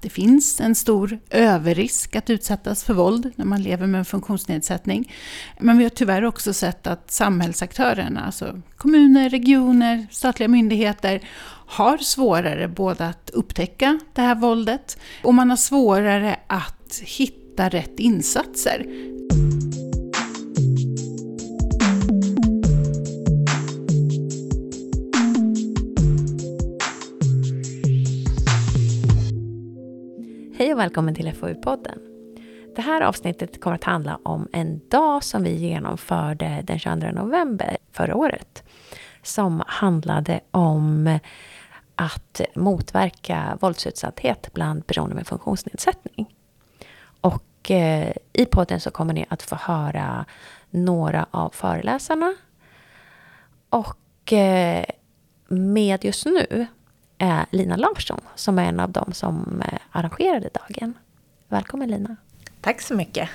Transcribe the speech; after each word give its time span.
det 0.00 0.08
finns 0.08 0.60
en 0.60 0.74
stor 0.74 1.18
överrisk 1.30 2.16
att 2.16 2.30
utsättas 2.30 2.84
för 2.84 2.94
våld 2.94 3.32
när 3.36 3.44
man 3.44 3.62
lever 3.62 3.86
med 3.86 3.98
en 3.98 4.04
funktionsnedsättning. 4.04 5.12
Men 5.60 5.78
vi 5.78 5.84
har 5.84 5.90
tyvärr 5.90 6.24
också 6.24 6.52
sett 6.52 6.86
att 6.86 7.10
samhällsaktörerna, 7.10 8.24
alltså 8.24 8.62
kommuner, 8.76 9.30
regioner, 9.30 10.06
statliga 10.10 10.48
myndigheter, 10.48 11.20
har 11.66 11.98
svårare 11.98 12.68
både 12.68 13.06
att 13.06 13.30
upptäcka 13.30 13.98
det 14.14 14.22
här 14.22 14.34
våldet 14.34 14.98
och 15.22 15.34
man 15.34 15.50
har 15.50 15.56
svårare 15.56 16.36
att 16.46 17.00
hitta 17.02 17.68
rätt 17.68 17.98
insatser. 17.98 18.86
Och 30.78 30.82
välkommen 30.82 31.14
till 31.14 31.32
FoU-podden. 31.32 31.98
Det 32.76 32.82
här 32.82 33.00
avsnittet 33.00 33.60
kommer 33.60 33.76
att 33.76 33.84
handla 33.84 34.18
om 34.22 34.48
en 34.52 34.88
dag 34.88 35.24
som 35.24 35.42
vi 35.42 35.54
genomförde 35.54 36.62
den 36.64 36.78
22 36.78 37.06
november 37.06 37.76
förra 37.92 38.16
året. 38.16 38.64
Som 39.22 39.62
handlade 39.66 40.40
om 40.50 41.18
att 41.94 42.40
motverka 42.54 43.58
våldsutsatthet 43.60 44.50
bland 44.52 44.86
personer 44.86 45.14
med 45.14 45.26
funktionsnedsättning. 45.26 46.34
Och 47.20 47.70
eh, 47.70 48.12
i 48.32 48.44
podden 48.46 48.80
så 48.80 48.90
kommer 48.90 49.14
ni 49.14 49.26
att 49.28 49.42
få 49.42 49.56
höra 49.56 50.24
några 50.70 51.26
av 51.30 51.50
föreläsarna. 51.50 52.34
Och 53.70 54.32
eh, 54.32 54.84
med 55.48 56.04
just 56.04 56.26
nu 56.26 56.66
är 57.18 57.46
Lina 57.50 57.76
Larsson 57.76 58.20
som 58.34 58.58
är 58.58 58.64
en 58.64 58.80
av 58.80 58.90
dem 58.90 59.12
som 59.12 59.62
eh, 59.66 59.78
arrangerade 59.90 60.48
dagen. 60.52 60.94
Välkommen 61.48 61.90
Lina! 61.90 62.16
Tack 62.60 62.80
så 62.80 62.94
mycket! 62.94 63.28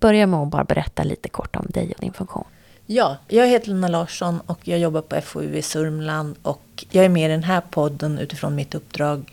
Börja 0.00 0.26
med 0.26 0.40
att 0.40 0.48
bara 0.48 0.64
berätta 0.64 1.02
lite 1.02 1.28
kort 1.28 1.56
om 1.56 1.66
dig 1.68 1.92
och 1.96 2.00
din 2.00 2.12
funktion. 2.12 2.44
Ja, 2.86 3.16
jag 3.28 3.46
heter 3.46 3.68
Lina 3.68 3.88
Larsson 3.88 4.40
och 4.40 4.68
jag 4.68 4.78
jobbar 4.78 5.00
på 5.00 5.20
FoU 5.20 5.54
i 5.54 5.62
Sörmland 5.62 6.36
och 6.42 6.84
jag 6.90 7.04
är 7.04 7.08
med 7.08 7.30
i 7.30 7.32
den 7.32 7.42
här 7.42 7.60
podden 7.60 8.18
utifrån 8.18 8.54
mitt 8.54 8.74
uppdrag 8.74 9.32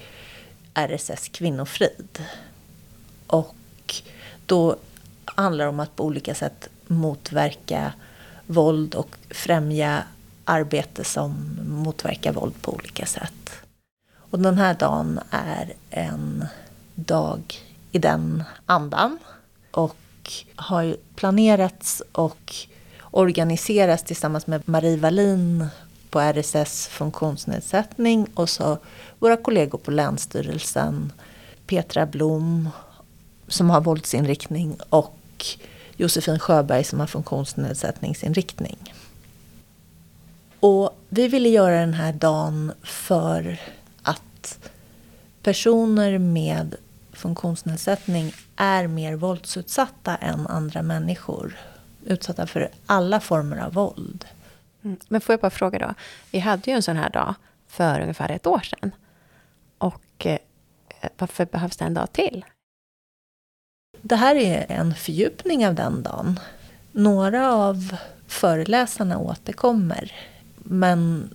RSS 0.74 1.30
Kvinnofrid. 1.30 2.20
Och 3.28 3.56
då 4.46 4.76
handlar 5.26 5.66
det 5.66 5.70
om 5.70 5.80
att 5.80 5.96
på 5.96 6.06
olika 6.06 6.36
sätt 6.36 6.70
motverka 6.88 7.94
våld 8.46 8.96
och 8.96 9.16
främja 9.30 10.04
arbete 10.46 11.04
som 11.04 11.60
motverkar 11.68 12.34
våld 12.34 12.62
på 12.62 12.74
olika 12.74 13.06
sätt. 13.06 13.65
Och 14.30 14.40
den 14.40 14.58
här 14.58 14.74
dagen 14.74 15.20
är 15.30 15.74
en 15.90 16.46
dag 16.96 17.56
i 17.92 18.00
den 18.00 18.44
andan. 18.66 19.20
Och 19.72 19.98
har 20.56 20.98
planerats 21.16 22.04
och 22.12 22.56
organiserats 23.12 24.04
tillsammans 24.04 24.48
med 24.48 24.70
Marie 24.70 24.98
Wallin 24.98 25.68
på 26.10 26.20
RSS 26.20 26.88
funktionsnedsättning 26.88 28.28
och 28.34 28.50
så 28.50 28.78
våra 29.20 29.38
kollegor 29.38 29.78
på 29.78 29.92
Länsstyrelsen, 29.92 31.12
Petra 31.68 32.06
Blom 32.06 32.70
som 33.48 33.70
har 33.70 33.82
våldsinriktning 33.82 34.78
och 34.90 35.46
Josefin 35.98 36.40
Sjöberg 36.40 36.84
som 36.84 37.00
har 37.00 37.08
funktionsnedsättningsinriktning. 37.08 38.94
Och 40.60 41.00
vi 41.10 41.28
ville 41.28 41.50
göra 41.50 41.80
den 41.80 41.94
här 41.94 42.14
dagen 42.14 42.72
för 42.84 43.60
personer 45.42 46.18
med 46.18 46.76
funktionsnedsättning 47.14 48.34
är 48.56 48.88
mer 48.88 49.16
våldsutsatta 49.16 50.16
än 50.16 50.48
andra 50.48 50.82
människor. 50.82 51.58
Utsatta 52.06 52.48
för 52.48 52.70
alla 52.86 53.20
former 53.20 53.58
av 53.58 53.74
våld. 53.74 54.26
Mm. 54.84 54.98
Men 55.08 55.22
får 55.22 55.34
jag 55.34 55.40
bara 55.40 55.50
fråga 55.50 55.80
då. 55.80 55.94
Vi 56.32 56.40
hade 56.40 56.72
ju 56.72 56.76
en 56.76 56.84
sån 56.84 56.98
här 56.98 57.10
dag 57.10 57.36
för 57.68 58.00
ungefär 58.02 58.32
ett 58.32 58.48
år 58.48 58.60
sedan. 58.60 58.92
Och 59.78 60.26
eh, 60.26 60.40
varför 61.18 61.46
behövs 61.46 61.78
det 61.78 61.86
en 61.86 61.94
dag 61.94 62.14
till? 62.14 62.46
Det 64.02 64.16
här 64.16 64.36
är 64.36 64.66
en 64.70 64.96
fördjupning 64.96 65.68
av 65.68 65.76
den 65.76 66.04
dagen. 66.04 66.40
Några 66.92 67.54
av 67.54 67.96
föreläsarna 68.28 69.20
återkommer. 69.20 70.12
Men 70.56 71.30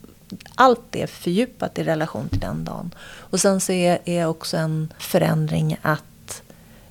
allt 0.55 0.97
är 0.97 1.07
fördjupat 1.07 1.79
i 1.79 1.85
relation 1.85 2.29
till 2.29 2.41
den 2.41 2.65
dagen. 2.65 2.95
Och 3.01 3.41
sen 3.41 3.61
så 3.61 3.73
är, 3.73 3.99
är 4.05 4.27
också 4.27 4.57
en 4.57 4.93
förändring 4.99 5.77
att 5.83 6.43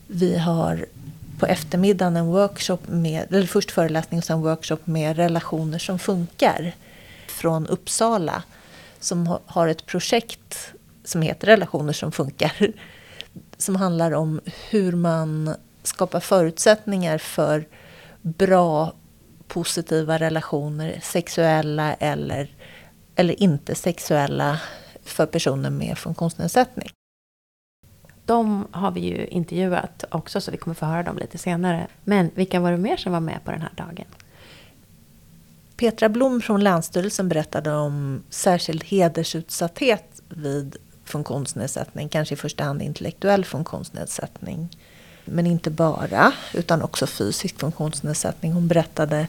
vi 0.08 0.38
har 0.38 0.86
på 1.40 1.46
eftermiddagen 1.46 2.18
en 2.18 2.28
workshop 2.28 2.80
med, 2.88 3.34
eller 3.34 3.48
först 3.48 3.72
föreläsning 3.72 4.18
och 4.18 4.24
sen 4.24 4.42
workshop 4.42 4.80
med 4.84 5.16
relationer 5.16 5.80
som 5.80 6.00
funkar. 6.00 6.76
Från 7.28 7.68
Uppsala. 7.68 8.44
Som 9.00 9.38
har 9.46 9.68
ett 9.68 9.86
projekt 9.86 10.74
som 11.04 11.22
heter 11.22 11.48
Relationer 11.48 11.94
som 11.94 12.12
funkar. 12.12 12.54
Som 13.58 13.76
handlar 13.76 14.12
om 14.12 14.42
hur 14.70 14.92
man 14.92 15.56
skapar 15.84 16.20
förutsättningar 16.20 17.18
för 17.18 17.66
bra 18.22 18.94
positiva 19.48 20.18
relationer, 20.18 21.00
sexuella 21.04 21.94
eller 21.94 22.50
eller 23.20 23.44
inte 23.44 23.76
sexuella 23.76 24.60
för 25.04 25.26
personer 25.26 25.70
med 25.70 25.98
funktionsnedsättning. 25.98 26.90
De 28.26 28.68
har 28.72 28.92
vi 28.92 29.00
ju 29.00 29.28
intervjuat 29.28 30.04
också, 30.12 30.42
så 30.42 30.52
vi 30.52 30.58
kommer 30.58 30.76
få 30.76 30.86
höra 30.86 31.04
dem 31.04 31.18
lite 31.18 31.38
senare. 31.38 31.88
Men 32.04 32.32
vilka 32.36 32.60
var 32.60 32.72
det 32.72 32.78
mer 32.78 32.98
som 32.98 33.12
var 33.12 33.20
med 33.20 33.44
på 33.46 33.52
den 33.52 33.62
här 33.62 33.72
dagen? 33.76 34.06
Petra 35.78 36.10
Blom 36.10 36.42
från 36.42 36.64
Länsstyrelsen 36.64 37.30
berättade 37.30 37.74
om 37.74 38.24
särskild 38.30 38.84
hedersutsatthet 38.84 40.22
vid 40.30 40.76
funktionsnedsättning, 41.04 42.10
kanske 42.10 42.34
i 42.34 42.38
första 42.38 42.64
hand 42.64 42.82
intellektuell 42.82 43.46
funktionsnedsättning. 43.46 44.78
Men 45.26 45.48
inte 45.48 45.70
bara, 45.70 46.34
utan 46.54 46.82
också 46.82 47.08
fysisk 47.08 47.60
funktionsnedsättning. 47.60 48.54
Hon 48.54 48.68
berättade 48.68 49.28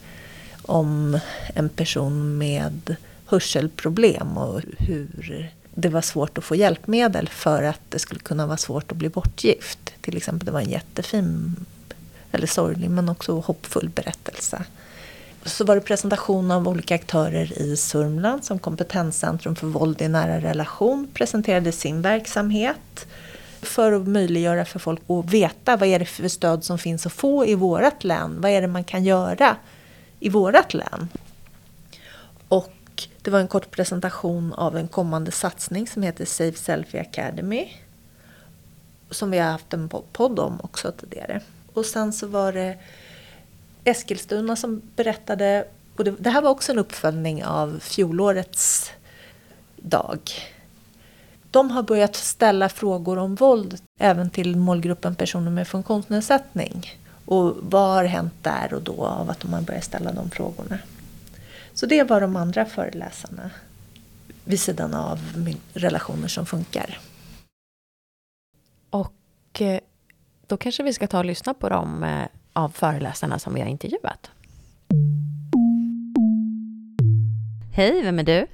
om 0.63 1.19
en 1.55 1.69
person 1.69 2.39
med 2.39 2.97
hörselproblem 3.31 4.39
och 4.39 4.63
hur 4.79 5.51
det 5.75 5.89
var 5.89 6.01
svårt 6.01 6.39
att 6.39 6.45
få 6.45 6.55
hjälpmedel 6.55 7.29
för 7.29 7.63
att 7.63 7.81
det 7.89 7.99
skulle 7.99 8.21
kunna 8.21 8.47
vara 8.47 8.57
svårt 8.57 8.93
att 8.93 8.99
bli 8.99 9.09
bortgift. 9.09 9.93
Till 10.01 10.17
exempel, 10.17 10.47
det 10.47 10.53
var 10.53 10.61
en 10.61 10.71
jättefin, 10.71 11.57
eller 12.33 12.47
sorglig, 12.47 12.91
men 12.91 13.09
också 13.09 13.41
hoppfull 13.41 13.89
berättelse. 13.89 14.65
Så 15.45 15.65
var 15.65 15.75
det 15.75 15.81
presentation 15.81 16.51
av 16.51 16.69
olika 16.69 16.95
aktörer 16.95 17.59
i 17.59 17.77
Sörmland 17.77 18.45
som 18.45 18.59
Kompetenscentrum 18.59 19.57
för 19.57 19.67
våld 19.67 20.03
i 20.03 20.09
nära 20.09 20.41
relation 20.41 21.09
presenterade 21.15 21.73
sin 21.73 22.03
verksamhet 22.03 23.07
för 23.63 23.93
att 23.93 24.09
möjliggöra 24.09 24.65
för 24.65 24.79
folk 24.79 25.01
att 25.07 25.31
veta 25.31 25.77
vad 25.77 25.89
är 25.89 25.99
det 25.99 26.05
för 26.05 26.29
stöd 26.29 26.65
som 26.65 26.79
finns 26.79 27.07
att 27.07 27.13
få 27.13 27.47
i 27.47 27.55
vårt 27.55 28.05
län. 28.05 28.41
Vad 28.41 28.51
är 28.51 28.61
det 28.61 28.69
man 28.69 28.85
kan 28.85 29.05
göra 29.05 29.57
i 30.21 30.29
vårt 30.29 30.75
län? 30.75 31.09
Det 33.23 33.31
var 33.31 33.41
en 33.41 33.49
kort 33.49 33.71
presentation 33.71 34.53
av 34.53 34.77
en 34.77 34.89
kommande 34.89 35.31
satsning 35.31 35.87
som 35.87 36.03
heter 36.03 36.25
Safe 36.25 36.59
Selfie 36.59 37.01
Academy. 37.01 37.69
Som 39.11 39.31
vi 39.31 39.39
har 39.39 39.51
haft 39.51 39.73
en 39.73 39.89
podd 39.89 40.39
om 40.39 40.61
också 40.63 40.93
tidigare. 40.93 41.41
Och 41.73 41.87
sen 41.87 42.13
så 42.13 42.27
var 42.27 42.53
det 42.53 42.79
Eskilstuna 43.85 44.57
som 44.57 44.83
berättade, 44.97 45.65
och 45.97 46.05
det, 46.05 46.11
det 46.11 46.31
här 46.31 46.43
var 46.43 46.51
också 46.51 46.73
en 46.73 46.79
uppföljning 46.79 47.45
av 47.45 47.79
fjolårets 47.81 48.91
dag. 49.77 50.21
De 51.51 51.71
har 51.71 51.83
börjat 51.83 52.17
ställa 52.17 52.69
frågor 52.69 53.19
om 53.19 53.35
våld 53.35 53.79
även 53.99 54.31
till 54.31 54.57
målgruppen 54.57 55.15
personer 55.15 55.51
med 55.51 55.69
funktionsnedsättning. 55.69 56.99
Och 57.25 57.57
vad 57.61 57.91
har 57.91 58.05
hänt 58.05 58.35
där 58.43 58.75
och 58.75 58.83
då 58.83 59.05
av 59.05 59.31
att 59.31 59.41
de 59.41 59.53
har 59.53 59.61
börjat 59.61 59.85
ställa 59.85 60.13
de 60.13 60.31
frågorna? 60.31 60.79
Så 61.81 61.87
det 61.87 62.03
var 62.03 62.21
de 62.21 62.37
andra 62.37 62.65
föreläsarna 62.65 63.51
vid 64.45 64.61
sidan 64.61 64.95
av 64.95 65.19
relationer 65.73 66.29
som 66.29 66.47
funkar. 66.47 66.99
Och 68.91 69.61
eh, 69.61 69.81
då 70.47 70.57
kanske 70.57 70.83
vi 70.83 70.93
ska 70.93 71.07
ta 71.07 71.19
och 71.19 71.25
lyssna 71.25 71.55
på 71.55 71.69
de 71.69 72.05
eh, 72.05 72.27
av 72.53 72.69
föreläsarna 72.69 73.39
som 73.39 73.55
vi 73.55 73.61
har 73.61 73.69
intervjuat. 73.69 74.31
Hej, 77.73 78.03
vem 78.03 78.19
är 78.19 78.25
du? 78.25 78.47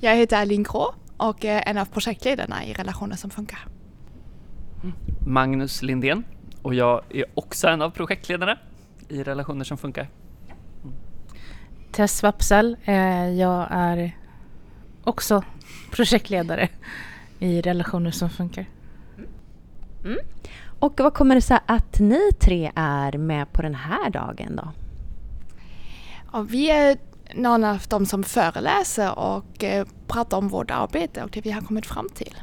Jag 0.00 0.16
heter 0.16 0.40
Aline 0.40 0.62
Grå 0.62 0.94
och 1.16 1.44
är 1.44 1.68
en 1.68 1.78
av 1.78 1.84
projektledarna 1.84 2.64
i 2.64 2.72
Relationer 2.72 3.16
som 3.16 3.30
funkar. 3.30 3.66
Magnus 5.26 5.82
Lindén 5.82 6.24
och 6.62 6.74
jag 6.74 7.02
är 7.10 7.24
också 7.34 7.68
en 7.68 7.82
av 7.82 7.90
projektledarna 7.90 8.58
i 9.08 9.22
Relationer 9.22 9.64
som 9.64 9.78
funkar. 9.78 10.08
Tess 11.92 12.22
Wapsal. 12.22 12.76
Eh, 12.84 13.28
jag 13.28 13.66
är 13.70 14.16
också 15.04 15.44
projektledare 15.90 16.68
i 17.38 17.60
Relationer 17.60 18.10
som 18.10 18.30
funkar. 18.30 18.66
Mm. 20.04 20.18
Och 20.78 21.00
vad 21.00 21.14
kommer 21.14 21.34
det 21.34 21.40
sig 21.40 21.58
att 21.66 21.98
ni 21.98 22.30
tre 22.40 22.72
är 22.74 23.18
med 23.18 23.52
på 23.52 23.62
den 23.62 23.74
här 23.74 24.10
dagen 24.10 24.56
då? 24.56 24.68
Och 26.38 26.54
vi 26.54 26.70
är 26.70 26.96
några 27.34 27.70
av 27.70 27.82
de 27.88 28.06
som 28.06 28.24
föreläser 28.24 29.18
och 29.18 29.64
eh, 29.64 29.86
pratar 30.06 30.36
om 30.36 30.48
vårt 30.48 30.70
arbete 30.70 31.22
och 31.22 31.30
det 31.32 31.40
vi 31.40 31.50
har 31.50 31.60
kommit 31.60 31.86
fram 31.86 32.08
till. 32.08 32.34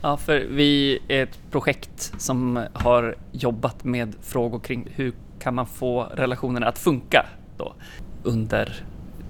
Ja, 0.00 0.16
för 0.16 0.40
vi 0.40 0.98
är 1.08 1.22
ett 1.22 1.50
projekt 1.50 2.12
som 2.18 2.66
har 2.72 3.16
jobbat 3.32 3.84
med 3.84 4.14
frågor 4.22 4.58
kring 4.60 4.88
hur 4.94 5.12
kan 5.38 5.54
man 5.54 5.66
få 5.66 6.02
relationerna 6.02 6.66
att 6.66 6.78
funka 6.78 7.26
då 7.58 7.74
under 8.22 8.84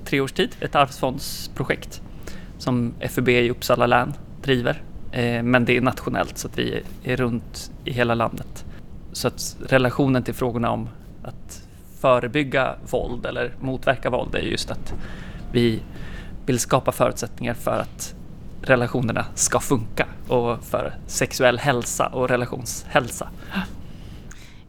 tre 0.05 0.21
års 0.21 0.33
tid. 0.33 0.57
Ett 0.61 0.75
arvsfondsprojekt 0.75 2.03
som 2.59 2.95
FUB 3.09 3.29
i 3.29 3.51
Uppsala 3.51 3.87
län 3.87 4.15
driver. 4.43 4.83
Eh, 5.13 5.43
men 5.43 5.65
det 5.65 5.77
är 5.77 5.81
nationellt 5.81 6.39
så 6.39 6.49
att 6.49 6.59
vi 6.59 6.83
är 7.05 7.17
runt 7.17 7.71
i 7.85 7.93
hela 7.93 8.15
landet. 8.15 8.65
Så 9.13 9.29
att 9.29 9.57
relationen 9.67 10.23
till 10.23 10.35
frågorna 10.35 10.71
om 10.71 10.89
att 11.23 11.63
förebygga 12.01 12.75
våld 12.91 13.27
eller 13.27 13.53
motverka 13.61 14.11
våld 14.11 14.35
är 14.35 14.39
just 14.39 14.71
att 14.71 14.95
vi 15.53 15.83
vill 16.47 16.59
skapa 16.59 16.93
förutsättningar 16.93 17.55
för 17.55 17.81
att 17.81 18.15
relationerna 18.63 19.27
ska 19.35 19.61
funka 19.61 20.07
och 20.29 20.65
för 20.65 20.95
sexuell 21.07 21.59
hälsa 21.59 22.07
och 22.07 22.29
relationshälsa. 22.29 23.29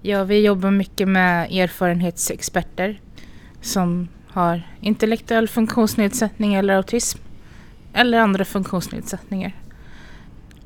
Ja, 0.01 0.23
vi 0.23 0.45
jobbar 0.45 0.71
mycket 0.71 1.07
med 1.07 1.51
erfarenhetsexperter 1.51 2.99
som 3.61 4.07
har 4.27 4.61
intellektuell 4.81 5.47
funktionsnedsättning 5.47 6.53
eller 6.53 6.75
autism 6.75 7.19
eller 7.93 8.19
andra 8.19 8.45
funktionsnedsättningar 8.45 9.53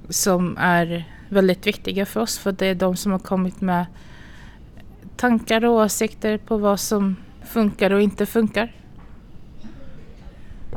som 0.10 0.58
är 0.58 1.08
väldigt 1.30 1.68
viktiga 1.68 2.06
för 2.06 2.20
oss 2.20 2.40
för 2.40 2.52
det 2.52 2.66
är 2.68 2.76
de 2.76 2.96
som 2.96 3.12
har 3.12 3.20
kommit 3.20 3.62
med 3.62 3.86
tankar 5.16 5.66
och 5.66 5.74
åsikter 5.74 6.38
på 6.38 6.58
vad 6.58 6.80
som 6.80 7.16
funkar 7.44 7.92
och 7.92 8.02
inte 8.02 8.26
funkar. 8.26 8.72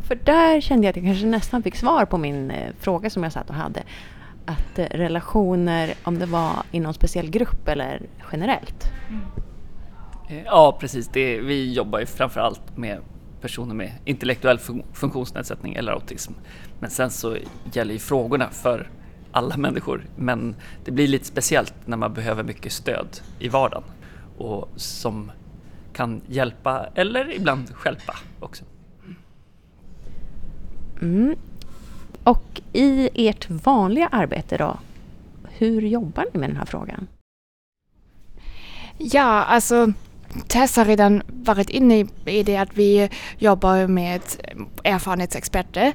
För 0.02 0.18
där 0.24 0.60
kände 0.60 0.86
jag 0.86 0.90
att 0.90 0.96
jag 0.96 1.04
kanske 1.04 1.26
nästan 1.26 1.62
fick 1.62 1.76
svar 1.76 2.04
på 2.04 2.18
min 2.18 2.50
eh, 2.50 2.72
fråga 2.80 3.10
som 3.10 3.22
jag 3.22 3.32
satt 3.32 3.50
och 3.50 3.56
hade. 3.56 3.82
Att 4.44 4.78
eh, 4.78 4.84
relationer, 4.84 5.94
om 6.04 6.18
det 6.18 6.26
var 6.26 6.52
i 6.70 6.80
någon 6.80 6.94
speciell 6.94 7.30
grupp 7.30 7.68
eller 7.68 8.02
generellt. 8.32 8.84
Eh, 8.84 9.45
Ja, 10.44 10.76
precis. 10.80 11.08
Det, 11.08 11.40
vi 11.40 11.72
jobbar 11.72 11.98
ju 11.98 12.06
framförallt 12.06 12.76
med 12.76 13.00
personer 13.40 13.74
med 13.74 13.92
intellektuell 14.04 14.58
fun- 14.58 14.84
funktionsnedsättning 14.92 15.74
eller 15.74 15.92
autism. 15.92 16.32
Men 16.80 16.90
sen 16.90 17.10
så 17.10 17.36
gäller 17.72 17.92
ju 17.92 17.98
frågorna 17.98 18.50
för 18.50 18.90
alla 19.32 19.56
människor. 19.66 20.04
Men 20.16 20.56
det 20.84 20.90
blir 20.90 21.08
lite 21.08 21.24
speciellt 21.24 21.74
när 21.84 21.96
man 21.96 22.14
behöver 22.14 22.42
mycket 22.42 22.72
stöd 22.72 23.20
i 23.38 23.48
vardagen 23.48 23.84
och 24.38 24.68
som 24.76 25.32
kan 25.92 26.20
hjälpa 26.26 26.86
eller 26.94 27.34
ibland 27.36 27.74
stjälpa 27.74 28.16
också. 28.40 28.64
Mm. 31.02 31.36
Och 32.24 32.60
i 32.72 33.10
ert 33.28 33.50
vanliga 33.50 34.06
arbete 34.08 34.56
då, 34.56 34.78
hur 35.48 35.82
jobbar 35.82 36.26
ni 36.34 36.40
med 36.40 36.50
den 36.50 36.56
här 36.56 36.64
frågan? 36.64 37.06
Ja, 38.98 39.22
alltså 39.44 39.92
Tess 40.48 40.76
har 40.76 40.84
redan 40.84 41.22
varit 41.28 41.70
inne 41.70 41.98
i- 42.24 42.42
det 42.42 42.56
att 42.56 42.76
vi 42.76 43.08
jobbar 43.38 43.86
med 43.86 44.20
erfarenhetsexperter. 44.84 45.92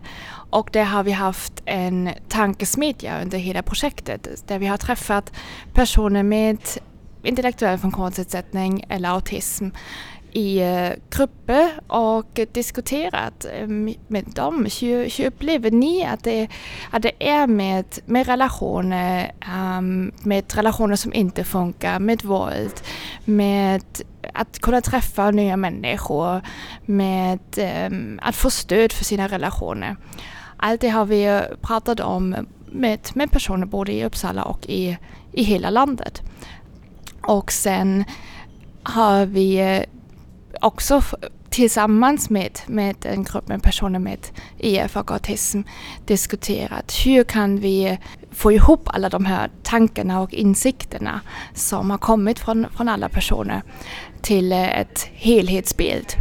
Och 0.51 0.69
där 0.73 0.83
har 0.83 1.03
vi 1.03 1.11
haft 1.11 1.53
en 1.65 2.09
tankesmedja 2.29 3.21
under 3.21 3.37
hela 3.37 3.61
projektet 3.63 4.47
där 4.47 4.59
vi 4.59 4.67
har 4.67 4.77
träffat 4.77 5.31
personer 5.73 6.23
med 6.23 6.57
intellektuell 7.23 7.77
funktionsnedsättning 7.77 8.85
eller 8.89 9.09
autism 9.09 9.69
i 10.31 10.59
eh, 10.59 10.89
grupper 11.09 11.69
och 11.87 12.39
diskuterat 12.51 13.45
eh, 13.53 13.67
med 14.07 14.25
dem. 14.35 14.67
Hur, 14.81 15.17
hur 15.17 15.25
upplever 15.25 15.71
ni 15.71 16.05
att 16.05 16.23
det, 16.23 16.47
att 16.91 17.01
det 17.01 17.11
är 17.29 17.47
med, 17.47 17.85
med 18.05 18.27
relationer, 18.27 19.31
ehm, 19.41 20.11
med 20.23 20.55
relationer 20.55 20.95
som 20.95 21.13
inte 21.13 21.43
funkar, 21.43 21.99
med 21.99 22.23
våld, 22.23 22.81
med 23.25 23.83
att 24.33 24.59
kunna 24.59 24.81
träffa 24.81 25.31
nya 25.31 25.57
människor, 25.57 26.41
med 26.85 27.39
ehm, 27.57 28.19
att 28.21 28.35
få 28.35 28.49
stöd 28.49 28.91
för 28.91 29.03
sina 29.03 29.27
relationer. 29.27 29.95
Allt 30.57 30.81
det 30.81 30.89
har 30.89 31.05
vi 31.05 31.41
pratat 31.61 31.99
om 31.99 32.35
med, 32.71 32.99
med 33.13 33.31
personer 33.31 33.65
både 33.65 33.91
i 33.91 34.05
Uppsala 34.05 34.43
och 34.43 34.65
i, 34.69 34.97
i 35.31 35.43
hela 35.43 35.69
landet. 35.69 36.21
Och 37.21 37.51
sen 37.51 38.03
har 38.83 39.25
vi 39.25 39.55
eh, 39.55 39.83
också 40.61 41.01
tillsammans 41.49 42.29
med, 42.29 42.59
med 42.67 42.95
en 43.05 43.23
grupp 43.23 43.47
med 43.47 43.63
personer 43.63 43.99
med 43.99 44.27
EF 44.59 44.97
och 44.97 45.11
autism 45.11 45.61
diskuterat 46.05 46.93
hur 47.05 47.23
kan 47.23 47.59
vi 47.59 47.97
få 48.31 48.51
ihop 48.51 48.81
alla 48.85 49.09
de 49.09 49.25
här 49.25 49.51
tankarna 49.63 50.21
och 50.21 50.33
insikterna 50.33 51.21
som 51.53 51.89
har 51.91 51.97
kommit 51.97 52.39
från, 52.39 52.65
från 52.75 52.89
alla 52.89 53.09
personer 53.09 53.61
till 54.21 54.51
ett 54.51 55.09
helhetsbild. 55.13 56.13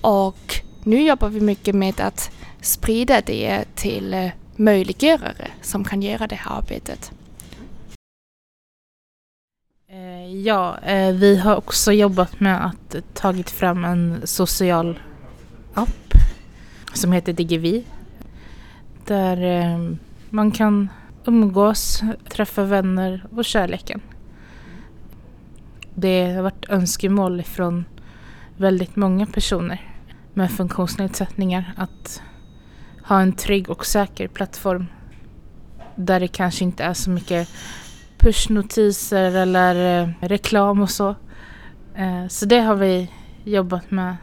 Och 0.00 0.54
nu 0.82 1.02
jobbar 1.02 1.28
vi 1.28 1.40
mycket 1.40 1.74
med 1.74 2.00
att 2.00 2.30
sprida 2.60 3.20
det 3.20 3.64
till 3.74 4.30
möjliggörare 4.56 5.50
som 5.62 5.84
kan 5.84 6.02
göra 6.02 6.26
det 6.26 6.34
här 6.34 6.58
arbetet. 6.58 7.12
Eh, 9.88 10.34
ja, 10.34 10.78
eh, 10.78 11.14
vi 11.14 11.36
har 11.36 11.56
också 11.56 11.92
jobbat 11.92 12.40
med 12.40 12.66
att 12.66 12.96
tagit 13.14 13.50
fram 13.50 13.84
en 13.84 14.20
social 14.24 15.00
app 15.74 16.14
som 16.92 17.12
heter 17.12 17.32
Digivi. 17.32 17.84
Där 19.04 19.42
eh, 19.42 19.94
man 20.30 20.50
kan 20.50 20.88
umgås, 21.24 22.02
träffa 22.28 22.64
vänner 22.64 23.26
och 23.36 23.44
kärleken. 23.44 24.00
Det 25.94 26.32
har 26.32 26.42
varit 26.42 26.68
önskemål 26.68 27.42
från 27.42 27.84
väldigt 28.56 28.96
många 28.96 29.26
personer 29.26 29.90
med 30.34 30.50
funktionsnedsättningar 30.50 31.74
att 31.76 32.22
ha 33.02 33.20
en 33.20 33.32
trygg 33.32 33.70
och 33.70 33.86
säker 33.86 34.28
plattform 34.28 34.86
där 35.94 36.20
det 36.20 36.28
kanske 36.28 36.64
inte 36.64 36.84
är 36.84 36.94
så 36.94 37.10
mycket 37.10 37.48
pushnotiser 38.26 39.36
eller 39.36 40.02
eh, 40.02 40.08
reklam 40.20 40.82
och 40.82 40.90
så. 40.90 41.14
Eh, 41.94 42.26
så 42.28 42.46
det 42.46 42.60
har 42.60 42.74
vi 42.74 43.10
jobbat 43.44 43.90
med 43.90 44.16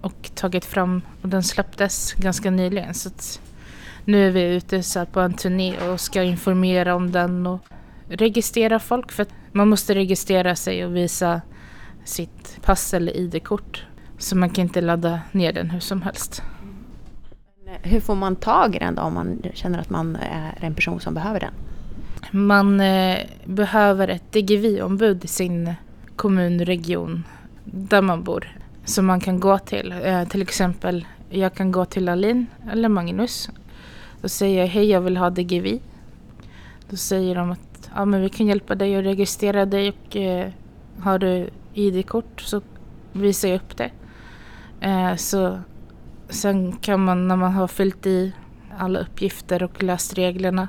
och 0.00 0.30
tagit 0.34 0.64
fram 0.64 1.02
och 1.22 1.28
den 1.28 1.42
släpptes 1.42 2.12
ganska 2.12 2.50
nyligen. 2.50 2.94
Så 2.94 3.08
att 3.08 3.40
nu 4.04 4.26
är 4.26 4.30
vi 4.30 4.42
ute 4.42 4.82
så 4.82 4.98
här 4.98 5.06
på 5.06 5.20
en 5.20 5.34
turné 5.34 5.88
och 5.88 6.00
ska 6.00 6.22
informera 6.22 6.94
om 6.94 7.12
den 7.12 7.46
och 7.46 7.60
registrera 8.08 8.78
folk 8.78 9.12
för 9.12 9.22
att 9.22 9.34
man 9.52 9.68
måste 9.68 9.94
registrera 9.94 10.56
sig 10.56 10.84
och 10.84 10.96
visa 10.96 11.40
sitt 12.04 12.58
pass 12.62 12.94
eller 12.94 13.16
ID-kort. 13.16 13.86
Så 14.18 14.36
man 14.36 14.50
kan 14.50 14.62
inte 14.62 14.80
ladda 14.80 15.20
ner 15.32 15.52
den 15.52 15.70
hur 15.70 15.80
som 15.80 16.02
helst. 16.02 16.42
Eh, 17.66 17.90
hur 17.90 18.00
får 18.00 18.14
man 18.14 18.36
tag 18.36 18.76
i 18.76 18.78
den 18.78 18.94
då 18.94 19.02
om 19.02 19.14
man 19.14 19.42
känner 19.54 19.78
att 19.78 19.90
man 19.90 20.16
eh, 20.16 20.46
är 20.46 20.64
en 20.64 20.74
person 20.74 21.00
som 21.00 21.14
behöver 21.14 21.40
den? 21.40 21.52
Man 22.30 22.80
eh, 22.80 23.18
behöver 23.44 24.08
ett 24.08 24.32
DGVI-ombud 24.32 25.24
i 25.24 25.28
sin 25.28 25.74
kommun, 26.16 26.64
region, 26.64 27.24
där 27.64 28.02
man 28.02 28.24
bor. 28.24 28.58
Som 28.84 29.06
man 29.06 29.20
kan 29.20 29.40
gå 29.40 29.58
till. 29.58 29.94
Eh, 30.04 30.24
till 30.24 30.42
exempel, 30.42 31.06
jag 31.30 31.54
kan 31.54 31.72
gå 31.72 31.84
till 31.84 32.08
Alin 32.08 32.46
eller 32.72 32.88
Magnus. 32.88 33.50
Då 34.20 34.28
säger 34.28 34.60
jag, 34.60 34.68
hej 34.68 34.90
jag 34.90 35.00
vill 35.00 35.16
ha 35.16 35.30
DGVI. 35.30 35.80
Då 36.90 36.96
säger 36.96 37.34
de 37.34 37.50
att 37.50 37.90
ja, 37.94 38.04
men 38.04 38.20
vi 38.20 38.28
kan 38.28 38.46
hjälpa 38.46 38.74
dig 38.74 38.96
att 38.96 39.04
registrera 39.04 39.66
dig 39.66 39.88
och 39.88 40.16
eh, 40.16 40.50
har 41.00 41.18
du 41.18 41.50
ID-kort 41.74 42.40
så 42.40 42.60
visar 43.12 43.48
jag 43.48 43.56
upp 43.56 43.76
det. 43.76 43.90
Eh, 44.80 45.14
så 45.16 45.58
sen 46.28 46.72
kan 46.72 47.04
man 47.04 47.28
när 47.28 47.36
man 47.36 47.52
har 47.52 47.68
fyllt 47.68 48.06
i 48.06 48.32
alla 48.78 48.98
uppgifter 48.98 49.62
och 49.62 49.82
läst 49.82 50.18
reglerna 50.18 50.68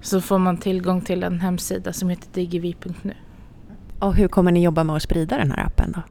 så 0.00 0.20
får 0.20 0.38
man 0.38 0.56
tillgång 0.56 1.00
till 1.00 1.22
en 1.22 1.40
hemsida 1.40 1.92
som 1.92 2.08
heter 2.08 2.28
digivi.nu. 2.32 3.14
Och 3.98 4.14
hur 4.14 4.28
kommer 4.28 4.52
ni 4.52 4.62
jobba 4.62 4.84
med 4.84 4.96
att 4.96 5.02
sprida 5.02 5.36
den 5.36 5.50
här 5.50 5.66
appen 5.66 5.92
då? 5.92 6.02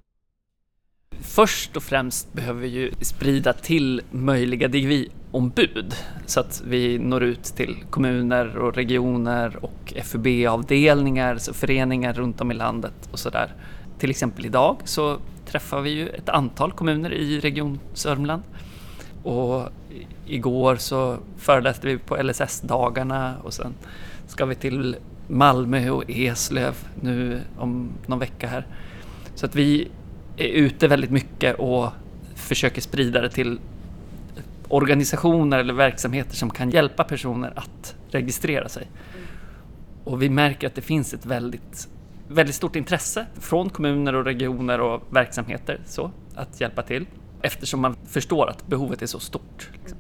Först 1.22 1.78
och 1.78 1.84
främst 1.84 2.34
behöver 2.34 2.62
vi 2.62 2.68
ju 2.68 2.92
sprida 3.02 3.54
till 3.54 4.02
möjliga 4.12 4.68
DGVI-ombud 4.68 5.96
så 6.26 6.40
att 6.40 6.64
vi 6.68 7.00
når 7.00 7.24
ut 7.24 7.44
till 7.44 7.76
kommuner 7.90 8.58
och 8.58 8.76
regioner 8.76 9.66
och 9.66 9.94
FUB-avdelningar, 10.04 11.54
föreningar 11.54 12.14
runt 12.14 12.42
om 12.42 12.52
i 12.52 12.54
landet 12.54 13.10
och 13.12 13.20
sådär. 13.20 13.54
Till 14.00 14.10
exempel 14.10 14.46
idag 14.46 14.78
så 14.84 15.18
träffar 15.46 15.82
vi 15.82 15.90
ju 15.90 16.10
ett 16.10 16.30
antal 16.30 16.72
kommuner 16.72 17.14
i 17.14 17.40
Region 17.40 17.80
Sörmland 17.94 18.44
och 19.24 19.70
igår 20.26 20.76
så 20.76 21.18
föreläste 21.38 21.88
vi 21.88 21.98
på 21.98 22.24
LSS-dagarna 22.24 23.36
och 23.44 23.54
sen 23.54 23.74
ska 24.28 24.46
vi 24.46 24.56
till 24.56 24.96
Malmö 25.28 25.90
och 25.90 26.04
Eslöv 26.08 26.76
nu 27.02 27.42
om 27.58 27.90
någon 28.06 28.20
vecka 28.20 28.48
här. 28.48 28.66
Så 29.36 29.46
att 29.46 29.56
vi 29.56 29.88
är 30.38 30.48
ute 30.48 30.88
väldigt 30.88 31.12
mycket 31.12 31.56
och 31.60 31.90
försöker 32.36 32.82
sprida 32.82 33.22
det 33.22 33.30
till 33.30 33.60
organisationer 34.68 35.60
eller 35.60 35.74
verksamheter 35.74 36.36
som 36.36 36.50
kan 36.50 36.70
hjälpa 36.70 37.04
personer 37.04 37.54
att 37.56 37.96
registrera 38.12 38.70
sig. 38.70 38.88
Och 40.04 40.22
vi 40.22 40.30
märker 40.30 40.68
att 40.68 40.76
det 40.76 40.82
finns 40.82 41.14
ett 41.14 41.26
väldigt, 41.26 41.88
väldigt 42.28 42.56
stort 42.56 42.76
intresse 42.76 43.26
från 43.40 43.70
kommuner 43.70 44.16
och 44.16 44.26
regioner 44.26 44.80
och 44.80 45.04
verksamheter 45.10 45.80
så, 45.86 46.12
att 46.36 46.62
hjälpa 46.62 46.82
till 46.82 47.06
eftersom 47.48 47.80
man 47.80 47.96
förstår 48.06 48.50
att 48.50 48.68
behovet 48.68 49.02
är 49.02 49.06
så 49.06 49.20
stort. 49.20 49.70
Liksom. 49.74 49.98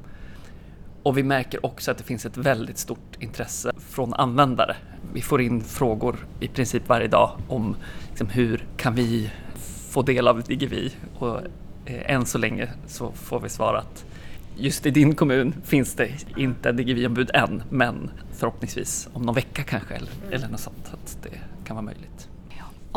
Och 1.03 1.17
vi 1.17 1.23
märker 1.23 1.65
också 1.65 1.91
att 1.91 1.97
det 1.97 2.03
finns 2.03 2.25
ett 2.25 2.37
väldigt 2.37 2.77
stort 2.77 3.15
intresse 3.19 3.71
från 3.89 4.13
användare. 4.13 4.75
Vi 5.13 5.21
får 5.21 5.41
in 5.41 5.61
frågor 5.61 6.27
i 6.39 6.47
princip 6.47 6.89
varje 6.89 7.07
dag 7.07 7.31
om 7.47 7.75
liksom, 8.09 8.29
hur 8.29 8.65
kan 8.77 8.95
vi 8.95 9.31
få 9.89 10.01
del 10.01 10.27
av 10.27 10.43
Digivi? 10.43 10.91
Och 11.17 11.37
eh, 11.85 12.11
än 12.11 12.25
så 12.25 12.37
länge 12.37 12.69
så 12.87 13.11
får 13.11 13.39
vi 13.39 13.49
svara 13.49 13.79
att 13.79 14.05
just 14.57 14.85
i 14.85 14.91
din 14.91 15.15
kommun 15.15 15.55
finns 15.63 15.93
det 15.93 16.11
inte 16.37 16.71
Digivi-ombud 16.71 17.31
än, 17.33 17.63
men 17.69 18.11
förhoppningsvis 18.33 19.09
om 19.13 19.21
någon 19.21 19.35
vecka 19.35 19.63
kanske 19.63 19.95
eller, 19.95 20.11
eller 20.31 20.47
något 20.47 20.59
sånt, 20.59 20.93
att 20.93 21.17
det 21.23 21.39
kan 21.65 21.75
vara 21.75 21.85
möjligt. 21.85 22.26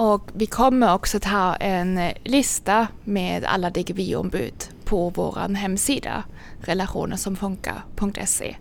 Och 0.01 0.31
vi 0.35 0.47
kommer 0.47 0.95
också 0.95 1.17
att 1.17 1.25
ha 1.25 1.57
en 1.57 2.01
lista 2.25 2.87
med 3.05 3.45
alla 3.45 3.71
DGV-ombud 3.71 4.69
på 4.85 5.11
vår 5.11 5.55
hemsida 5.55 6.25
relationersomfunkar.se 6.61 8.57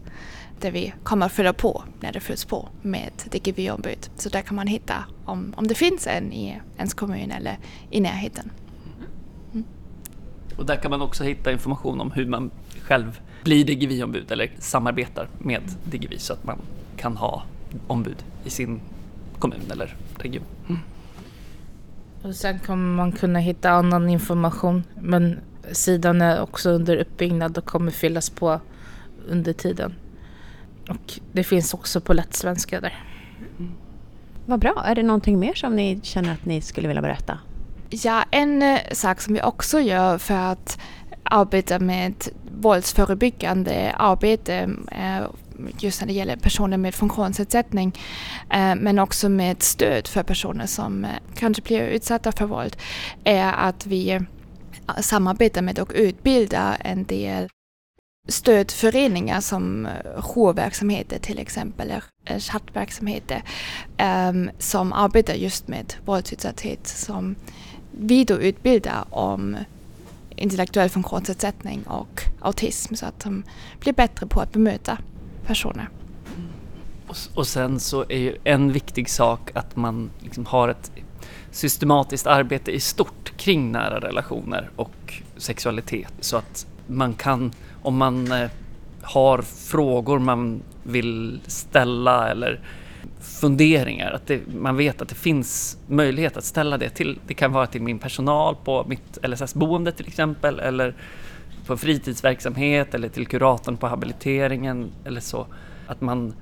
där 0.60 0.72
vi 0.72 0.93
kommer 1.03 1.25
att 1.25 1.31
fylla 1.31 1.53
på 1.53 1.84
när 2.00 2.12
det 2.12 2.19
fylls 2.19 2.46
på 2.46 2.69
med 2.81 3.12
DGV-ombud. 3.31 4.10
Så 4.15 4.29
där 4.29 4.41
kan 4.41 4.55
man 4.55 4.67
hitta 4.67 5.05
om, 5.25 5.53
om 5.58 5.67
det 5.67 5.75
finns 5.75 6.08
en 6.08 6.34
i 6.34 6.62
ens 6.77 6.93
kommun 6.93 7.31
eller 7.31 7.58
i 7.89 8.01
närheten. 8.01 8.51
Mm. 9.53 9.65
Och 10.58 10.65
där 10.65 10.75
kan 10.75 10.91
man 10.91 11.01
också 11.01 11.24
hitta 11.24 11.51
information 11.51 12.01
om 12.01 12.12
hur 12.12 12.25
man 12.25 12.51
själv 12.81 13.19
blir 13.43 13.65
DGV-ombud 13.65 14.31
eller 14.31 14.51
samarbetar 14.60 15.27
med 15.38 15.62
DGV 15.84 16.17
så 16.17 16.34
att 16.34 16.43
man 16.43 16.58
kan 16.98 17.17
ha 17.17 17.43
ombud 17.88 18.24
i 18.46 18.50
sin 18.50 18.79
kommun 19.39 19.72
eller 19.72 19.96
region. 20.17 20.46
Mm. 20.69 20.79
Och 22.22 22.36
sen 22.36 22.60
kommer 22.60 22.96
man 22.96 23.12
kunna 23.12 23.40
hitta 23.40 23.70
annan 23.70 24.10
information 24.10 24.84
men 25.02 25.40
sidan 25.72 26.22
är 26.22 26.42
också 26.42 26.70
under 26.70 26.98
uppbyggnad 26.98 27.58
och 27.58 27.66
kommer 27.66 27.92
fyllas 27.92 28.30
på 28.30 28.60
under 29.28 29.54
tiden. 29.54 29.96
Och 30.90 31.20
det 31.32 31.44
finns 31.44 31.74
också 31.74 32.02
på 32.02 32.14
lätt 32.14 32.34
svenska 32.34 32.82
där. 32.82 33.04
Mm. 33.60 33.72
Vad 34.46 34.60
bra. 34.60 34.84
Är 34.86 34.96
det 34.96 35.04
någonting 35.04 35.40
mer 35.40 35.54
som 35.54 35.76
ni 35.76 36.00
känner 36.04 36.34
att 36.34 36.46
ni 36.46 36.62
skulle 36.62 36.88
vilja 36.88 37.02
berätta? 37.02 37.40
Ja, 37.90 38.24
en 38.32 38.62
eh, 38.62 38.80
sak 38.92 39.22
som 39.22 39.34
vi 39.34 39.42
också 39.42 39.80
gör 39.80 40.18
för 40.18 40.34
att 40.36 40.80
arbeta 41.24 41.80
med 41.80 42.14
våldsförebyggande 42.60 43.94
arbete 43.98 44.70
eh, 44.92 45.24
just 45.80 46.01
när 46.01 46.08
det 46.08 46.13
gäller 46.13 46.36
personer 46.36 46.78
med 46.78 46.96
funktionsnedsättning 46.96 48.00
eh, 48.50 48.75
men 48.75 49.00
också 49.00 49.30
med 49.30 49.63
stöd 49.63 50.08
för 50.08 50.24
personer 50.24 50.66
som 50.66 51.06
eh, 51.06 51.12
kanske 51.36 51.62
blir 51.62 51.82
utsatta 51.82 52.32
för 52.32 52.46
våld 52.46 52.78
är 53.24 53.54
att 53.54 53.86
vi 53.86 54.12
eh, 54.12 54.22
samarbetar 55.01 55.62
med 55.62 55.80
och 55.80 55.92
utbildar 55.96 56.78
en 56.80 57.04
del 57.04 57.50
stödföreningar 58.28 59.42
som 59.42 59.88
jourverksamheter 60.18 61.20
till 61.20 61.39
exempel, 61.39 61.88
eller 62.25 62.39
chattverksamheter 62.39 63.44
ehm, 63.98 64.50
som 64.60 64.94
arbetar 64.94 65.34
just 65.34 65.68
med 65.68 65.94
våldsutsatthet 66.06 66.88
som 66.88 67.36
vi 67.92 68.24
då 68.24 68.34
utbildar 68.34 69.06
om 69.10 69.58
intellektuell 70.36 70.89
funktionsnedsättning 70.89 71.84
och 71.84 72.22
autism 72.42 72.96
så 72.96 73.06
att 73.06 73.20
de 73.20 73.44
blir 73.80 73.94
bättre 73.94 74.28
på 74.28 74.42
att 74.42 74.51
bemöta 74.51 74.98
personer. 75.50 75.89
Och, 77.34 77.48
sen 77.48 77.79
så 77.79 78.06
är 78.10 78.18
ju 78.18 78.36
en 78.44 78.72
viktig 78.72 79.10
sak 79.10 79.51
att 79.53 79.75
man 79.75 80.10
liksom 80.20 80.46
har 80.46 80.70
ett 80.70 80.91
systematiskt 81.51 82.27
arbete 82.27 82.72
i 82.72 82.79
stort 82.79 83.38
kring 83.38 83.72
nära 83.72 84.00
relationer 84.00 84.70
och 84.75 85.22
sexualitet 85.38 86.13
så 86.20 86.38
att 86.38 86.68
man 86.88 87.13
kan, 87.13 87.51
om 87.82 87.98
man 87.98 88.32
eh, 88.32 88.50
har 89.01 89.41
frågor 89.41 90.20
man 90.20 90.62
vill 90.84 91.39
ställa 91.48 92.29
eller 92.29 92.60
funderingar, 93.20 94.12
att 94.12 94.27
det, 94.27 94.41
man 94.53 94.77
vet 94.77 95.01
att 95.01 95.10
det 95.10 95.15
finns 95.15 95.77
möjlighet 95.88 96.38
att 96.38 96.44
ställa 96.44 96.77
det 96.77 96.89
till, 96.89 97.20
det 97.27 97.34
kan 97.34 97.51
vara 97.51 97.68
till 97.68 97.82
min 97.82 98.00
personal 98.00 98.56
på 98.56 98.86
mitt 98.88 99.18
LSS-boende 99.24 99.91
till 99.91 100.08
exempel 100.08 100.60
eller 100.60 100.96
på 101.70 101.78
fritidsverksamhet 101.78 102.94
eller 102.94 103.10
till 103.10 103.28
kuratorn 103.28 103.78
på 103.78 103.88
habiliteringen 103.88 104.92
eller 105.06 105.22
så. 105.22 105.48
Att 105.88 106.02
man 106.02 106.34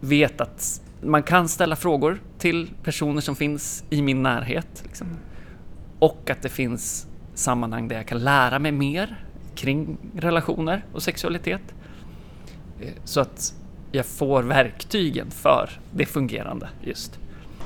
vet 0.00 0.40
att 0.40 0.82
man 1.00 1.22
kan 1.22 1.48
ställa 1.48 1.76
frågor 1.76 2.20
till 2.38 2.70
personer 2.82 3.20
som 3.20 3.36
finns 3.36 3.84
i 3.90 4.02
min 4.02 4.22
närhet. 4.22 4.82
Liksom. 4.84 5.06
Och 5.98 6.30
att 6.30 6.42
det 6.42 6.48
finns 6.48 7.06
sammanhang 7.34 7.88
där 7.88 7.96
jag 7.96 8.06
kan 8.06 8.18
lära 8.18 8.58
mig 8.58 8.72
mer 8.72 9.24
kring 9.54 9.96
relationer 10.16 10.84
och 10.92 11.02
sexualitet. 11.02 11.74
Eh, 12.80 12.92
så 13.04 13.20
att 13.20 13.54
jag 13.92 14.06
får 14.06 14.42
verktygen 14.42 15.30
för 15.30 15.70
det 15.90 16.06
fungerande 16.06 16.68
just. 16.82 17.18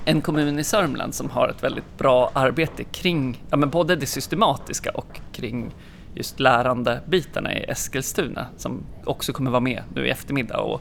En 0.08 0.20
kommun 0.20 0.58
i 0.58 0.64
Sörmland 0.64 1.14
som 1.14 1.30
har 1.30 1.48
ett 1.48 1.62
väldigt 1.62 1.98
bra 1.98 2.30
arbete 2.34 2.84
kring 2.84 3.44
ja, 3.50 3.56
men 3.56 3.70
både 3.70 3.96
det 3.96 4.06
systematiska 4.06 4.90
och 4.90 5.20
kring 5.32 5.74
just 6.14 6.40
lärandebitarna 6.40 7.58
i 7.58 7.64
Eskilstuna 7.64 8.46
som 8.56 8.82
också 9.04 9.32
kommer 9.32 9.50
vara 9.50 9.60
med 9.60 9.82
nu 9.94 10.06
i 10.06 10.10
eftermiddag 10.10 10.58
och 10.58 10.80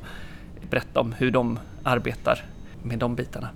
berätta 0.69 0.99
om 0.99 1.13
hur 1.13 1.31
de 1.31 1.59
arbetar 1.83 2.45
med 2.83 2.99
de 2.99 3.15
bitarna. 3.15 3.49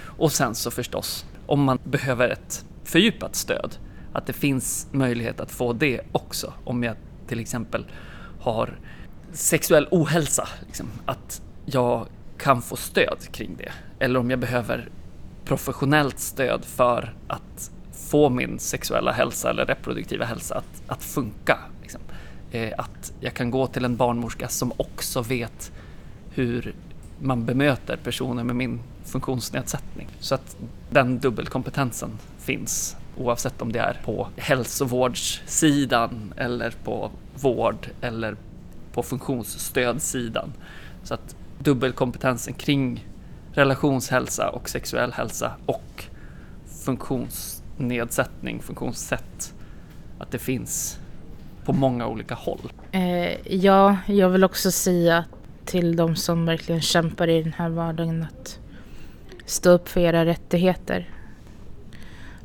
Och 0.00 0.32
sen 0.32 0.54
så 0.54 0.70
förstås, 0.70 1.26
om 1.46 1.64
man 1.64 1.78
behöver 1.84 2.28
ett 2.28 2.64
fördjupat 2.84 3.36
stöd, 3.36 3.76
att 4.12 4.26
det 4.26 4.32
finns 4.32 4.88
möjlighet 4.92 5.40
att 5.40 5.50
få 5.50 5.72
det 5.72 6.00
också. 6.12 6.52
Om 6.64 6.82
jag 6.82 6.96
till 7.26 7.40
exempel 7.40 7.86
har 8.40 8.78
sexuell 9.32 9.88
ohälsa, 9.90 10.48
liksom, 10.66 10.86
att 11.06 11.42
jag 11.64 12.06
kan 12.38 12.62
få 12.62 12.76
stöd 12.76 13.18
kring 13.32 13.56
det. 13.58 13.72
Eller 13.98 14.20
om 14.20 14.30
jag 14.30 14.38
behöver 14.38 14.88
professionellt 15.48 16.18
stöd 16.18 16.64
för 16.64 17.14
att 17.26 17.70
få 17.92 18.28
min 18.28 18.58
sexuella 18.58 19.12
hälsa 19.12 19.50
eller 19.50 19.66
reproduktiva 19.66 20.24
hälsa 20.24 20.54
att, 20.54 20.82
att 20.86 21.04
funka. 21.04 21.58
Liksom. 21.82 22.00
Eh, 22.50 22.72
att 22.78 23.12
jag 23.20 23.34
kan 23.34 23.50
gå 23.50 23.66
till 23.66 23.84
en 23.84 23.96
barnmorska 23.96 24.48
som 24.48 24.72
också 24.76 25.22
vet 25.22 25.72
hur 26.30 26.74
man 27.20 27.44
bemöter 27.44 27.96
personer 27.96 28.44
med 28.44 28.56
min 28.56 28.80
funktionsnedsättning. 29.04 30.08
Så 30.20 30.34
att 30.34 30.56
den 30.90 31.18
dubbelkompetensen 31.18 32.10
finns 32.38 32.96
oavsett 33.16 33.62
om 33.62 33.72
det 33.72 33.78
är 33.78 34.00
på 34.04 34.28
hälsovårdssidan 34.36 36.34
eller 36.36 36.70
på 36.84 37.10
vård 37.34 37.88
eller 38.00 38.36
på 38.92 39.02
funktionsstödsidan. 39.02 40.52
Så 41.02 41.14
att 41.14 41.36
dubbelkompetensen 41.58 42.54
kring 42.54 43.06
relationshälsa 43.58 44.50
och 44.50 44.68
sexuell 44.68 45.12
hälsa 45.12 45.52
och 45.66 46.04
funktionsnedsättning, 46.84 48.62
funktionssätt, 48.62 49.54
att 50.18 50.30
det 50.30 50.38
finns 50.38 50.98
på 51.64 51.72
många 51.72 52.06
olika 52.06 52.34
håll. 52.34 52.72
Eh, 52.92 53.46
ja, 53.56 53.96
jag 54.06 54.28
vill 54.28 54.44
också 54.44 54.70
säga 54.70 55.24
till 55.64 55.96
de 55.96 56.16
som 56.16 56.46
verkligen 56.46 56.80
kämpar 56.80 57.28
i 57.28 57.42
den 57.42 57.52
här 57.52 57.68
vardagen 57.68 58.26
att 58.30 58.58
stå 59.46 59.70
upp 59.70 59.88
för 59.88 60.00
era 60.00 60.24
rättigheter 60.24 61.10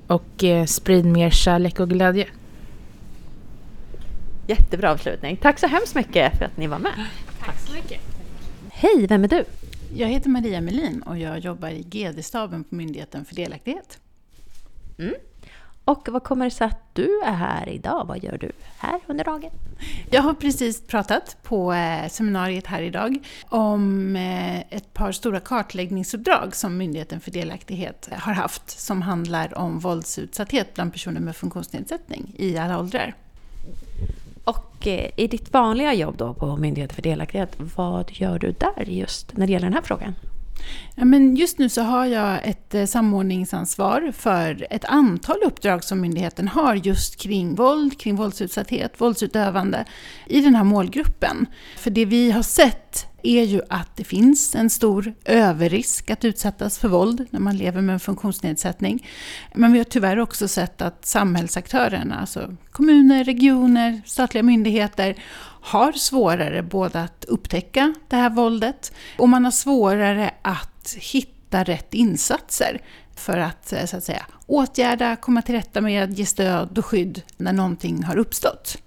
och 0.07 0.43
eh, 0.43 0.65
sprid 0.65 1.05
mer 1.05 1.29
kärlek 1.29 1.79
och 1.79 1.89
glädje. 1.89 2.27
Jättebra 4.47 4.91
avslutning. 4.91 5.37
Tack 5.37 5.59
så 5.59 5.67
hemskt 5.67 5.95
mycket 5.95 6.37
för 6.37 6.45
att 6.45 6.57
ni 6.57 6.67
var 6.67 6.79
med. 6.79 6.93
Tack 7.39 7.59
så 7.59 7.73
mycket. 7.73 8.01
Hej, 8.69 9.07
vem 9.07 9.23
är 9.23 9.27
du? 9.27 9.45
Jag 9.95 10.07
heter 10.07 10.29
Maria 10.29 10.61
Melin 10.61 11.01
och 11.01 11.17
jag 11.17 11.39
jobbar 11.39 11.69
i 11.69 11.83
GD-staben 11.83 12.63
på 12.63 12.75
Myndigheten 12.75 13.25
för 13.25 13.35
delaktighet. 13.35 13.99
Mm. 14.99 15.13
Och 15.85 16.07
vad 16.11 16.23
kommer 16.23 16.45
det 16.45 16.51
sig 16.51 16.67
att 16.67 16.95
du 16.95 17.21
är 17.25 17.33
här 17.33 17.69
idag? 17.69 18.05
Vad 18.07 18.23
gör 18.23 18.37
du 18.37 18.51
här 18.77 18.99
under 19.07 19.23
dagen? 19.23 19.51
Jag 20.11 20.21
har 20.21 20.33
precis 20.33 20.81
pratat 20.87 21.37
på 21.43 21.73
eh, 21.73 22.09
seminariet 22.09 22.67
här 22.67 22.81
idag 22.81 23.17
om 23.49 24.15
eh, 24.15 24.59
ett 24.59 24.93
par 24.93 25.11
stora 25.11 25.39
kartläggningsuppdrag 25.39 26.55
som 26.55 26.77
Myndigheten 26.77 27.19
för 27.19 27.31
delaktighet 27.31 28.09
har 28.11 28.33
haft 28.33 28.69
som 28.79 29.01
handlar 29.01 29.57
om 29.57 29.79
våldsutsatthet 29.79 30.73
bland 30.73 30.91
personer 30.91 31.19
med 31.19 31.35
funktionsnedsättning 31.35 32.35
i 32.37 32.57
alla 32.57 32.79
åldrar. 32.79 33.15
Och 34.43 34.87
eh, 34.87 35.09
i 35.17 35.27
ditt 35.27 35.53
vanliga 35.53 35.93
jobb 35.93 36.17
då 36.17 36.33
på 36.33 36.57
Myndigheten 36.57 36.95
för 36.95 37.01
delaktighet, 37.01 37.55
vad 37.57 38.11
gör 38.11 38.39
du 38.39 38.51
där 38.51 38.85
just 38.85 39.37
när 39.37 39.47
det 39.47 39.53
gäller 39.53 39.65
den 39.65 39.73
här 39.73 39.81
frågan? 39.81 40.15
Ja, 40.95 41.05
men 41.05 41.35
just 41.35 41.57
nu 41.57 41.69
så 41.69 41.81
har 41.81 42.05
jag 42.05 42.39
ett 42.47 42.75
eh, 42.75 42.85
samordningsansvar 42.85 44.11
för 44.17 44.67
ett 44.69 44.85
antal 44.85 45.37
uppdrag 45.45 45.83
som 45.83 46.01
myndigheten 46.01 46.47
har 46.47 46.75
just 46.75 47.21
kring 47.21 47.55
våld, 47.55 47.99
kring 47.99 48.15
våldsutsatthet, 48.15 49.01
våldsutövande 49.01 49.85
i 50.27 50.41
den 50.41 50.55
här 50.55 50.63
målgruppen. 50.63 51.45
För 51.77 51.89
det 51.89 52.05
vi 52.05 52.31
har 52.31 52.43
sett 52.43 53.07
är 53.23 53.43
ju 53.43 53.61
att 53.69 53.95
det 53.95 54.03
finns 54.03 54.55
en 54.55 54.69
stor 54.69 55.13
överrisk 55.25 56.09
att 56.09 56.25
utsättas 56.25 56.79
för 56.79 56.87
våld 56.87 57.27
när 57.29 57.39
man 57.39 57.57
lever 57.57 57.81
med 57.81 57.93
en 57.93 57.99
funktionsnedsättning. 57.99 59.07
Men 59.53 59.71
vi 59.71 59.77
har 59.77 59.85
tyvärr 59.85 60.19
också 60.19 60.47
sett 60.47 60.81
att 60.81 61.05
samhällsaktörerna, 61.05 62.19
alltså 62.19 62.55
kommuner, 62.71 63.23
regioner, 63.23 64.01
statliga 64.05 64.43
myndigheter, 64.43 65.15
har 65.61 65.91
svårare 65.91 66.63
både 66.63 67.01
att 67.01 67.25
upptäcka 67.25 67.93
det 68.09 68.15
här 68.15 68.29
våldet 68.29 68.91
och 69.17 69.29
man 69.29 69.45
har 69.45 69.51
svårare 69.51 70.31
att 70.41 70.95
hitta 70.99 71.63
rätt 71.63 71.93
insatser 71.93 72.81
för 73.15 73.37
att, 73.37 73.73
eh, 73.73 73.85
så 73.85 73.97
att 73.97 74.03
säga, 74.03 74.25
åtgärda, 74.47 75.15
komma 75.15 75.41
till 75.41 75.55
rätta 75.55 75.81
med, 75.81 76.13
ge 76.19 76.25
stöd 76.25 76.77
och 76.77 76.85
skydd 76.85 77.21
när 77.37 77.53
någonting 77.53 78.03
har 78.03 78.17
uppstått. 78.17 78.77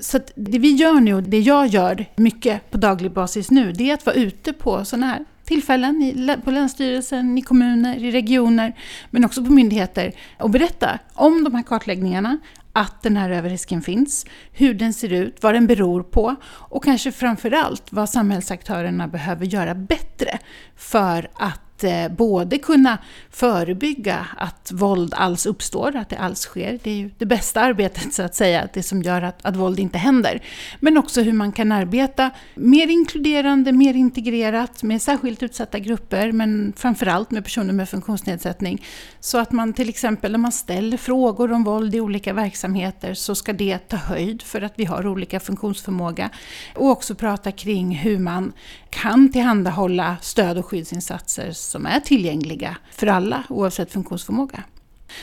Så 0.00 0.18
det 0.34 0.58
vi 0.58 0.72
gör 0.74 1.00
nu, 1.00 1.14
och 1.14 1.22
det 1.22 1.40
jag 1.40 1.66
gör 1.66 2.06
mycket 2.16 2.70
på 2.70 2.78
daglig 2.78 3.12
basis 3.12 3.50
nu, 3.50 3.72
det 3.72 3.90
är 3.90 3.94
att 3.94 4.06
vara 4.06 4.16
ute 4.16 4.52
på 4.52 4.84
sådana 4.84 5.06
här 5.06 5.24
tillfällen 5.44 6.40
på 6.44 6.50
Länsstyrelsen, 6.50 7.38
i 7.38 7.42
kommuner, 7.42 8.04
i 8.04 8.10
regioner, 8.10 8.76
men 9.10 9.24
också 9.24 9.44
på 9.44 9.52
myndigheter 9.52 10.12
och 10.38 10.50
berätta 10.50 10.98
om 11.14 11.44
de 11.44 11.54
här 11.54 11.62
kartläggningarna, 11.62 12.38
att 12.72 13.02
den 13.02 13.16
här 13.16 13.30
överrisken 13.30 13.82
finns, 13.82 14.26
hur 14.52 14.74
den 14.74 14.94
ser 14.94 15.12
ut, 15.12 15.42
vad 15.42 15.54
den 15.54 15.66
beror 15.66 16.02
på 16.02 16.36
och 16.46 16.84
kanske 16.84 17.12
framförallt 17.12 17.82
vad 17.90 18.10
samhällsaktörerna 18.10 19.08
behöver 19.08 19.46
göra 19.46 19.74
bättre 19.74 20.38
för 20.76 21.30
att 21.34 21.69
Eh, 21.84 22.08
både 22.08 22.58
kunna 22.58 22.98
förebygga 23.30 24.26
att 24.36 24.72
våld 24.72 25.14
alls 25.16 25.46
uppstår, 25.46 25.96
att 25.96 26.08
det 26.08 26.16
alls 26.16 26.40
sker. 26.40 26.78
Det 26.82 26.90
är 26.90 26.94
ju 26.94 27.10
det 27.18 27.26
bästa 27.26 27.60
arbetet 27.60 28.14
så 28.14 28.22
att 28.22 28.34
säga, 28.34 28.68
det 28.72 28.82
som 28.82 29.02
gör 29.02 29.22
att, 29.22 29.44
att 29.44 29.56
våld 29.56 29.78
inte 29.78 29.98
händer. 29.98 30.42
Men 30.80 30.98
också 30.98 31.22
hur 31.22 31.32
man 31.32 31.52
kan 31.52 31.72
arbeta 31.72 32.30
mer 32.54 32.86
inkluderande, 32.86 33.72
mer 33.72 33.94
integrerat 33.94 34.82
med 34.82 35.02
särskilt 35.02 35.42
utsatta 35.42 35.78
grupper, 35.78 36.32
men 36.32 36.72
framförallt 36.76 37.30
med 37.30 37.44
personer 37.44 37.72
med 37.72 37.88
funktionsnedsättning. 37.88 38.84
Så 39.20 39.38
att 39.38 39.52
man 39.52 39.72
till 39.72 39.88
exempel 39.88 40.32
när 40.32 40.38
man 40.38 40.52
ställer 40.52 40.96
frågor 40.96 41.52
om 41.52 41.64
våld 41.64 41.94
i 41.94 42.00
olika 42.00 42.32
verksamheter 42.32 43.14
så 43.14 43.34
ska 43.34 43.52
det 43.52 43.78
ta 43.78 43.96
höjd 43.96 44.42
för 44.42 44.62
att 44.62 44.72
vi 44.76 44.84
har 44.84 45.06
olika 45.06 45.40
funktionsförmåga. 45.40 46.30
Och 46.74 46.90
också 46.90 47.14
prata 47.14 47.52
kring 47.52 47.94
hur 47.94 48.18
man 48.18 48.52
kan 48.90 49.32
tillhandahålla 49.32 50.16
stöd 50.20 50.58
och 50.58 50.66
skyddsinsatser 50.66 51.52
som 51.70 51.86
är 51.86 52.00
tillgängliga 52.00 52.76
för 52.92 53.06
alla 53.06 53.44
oavsett 53.48 53.92
funktionsförmåga. 53.92 54.64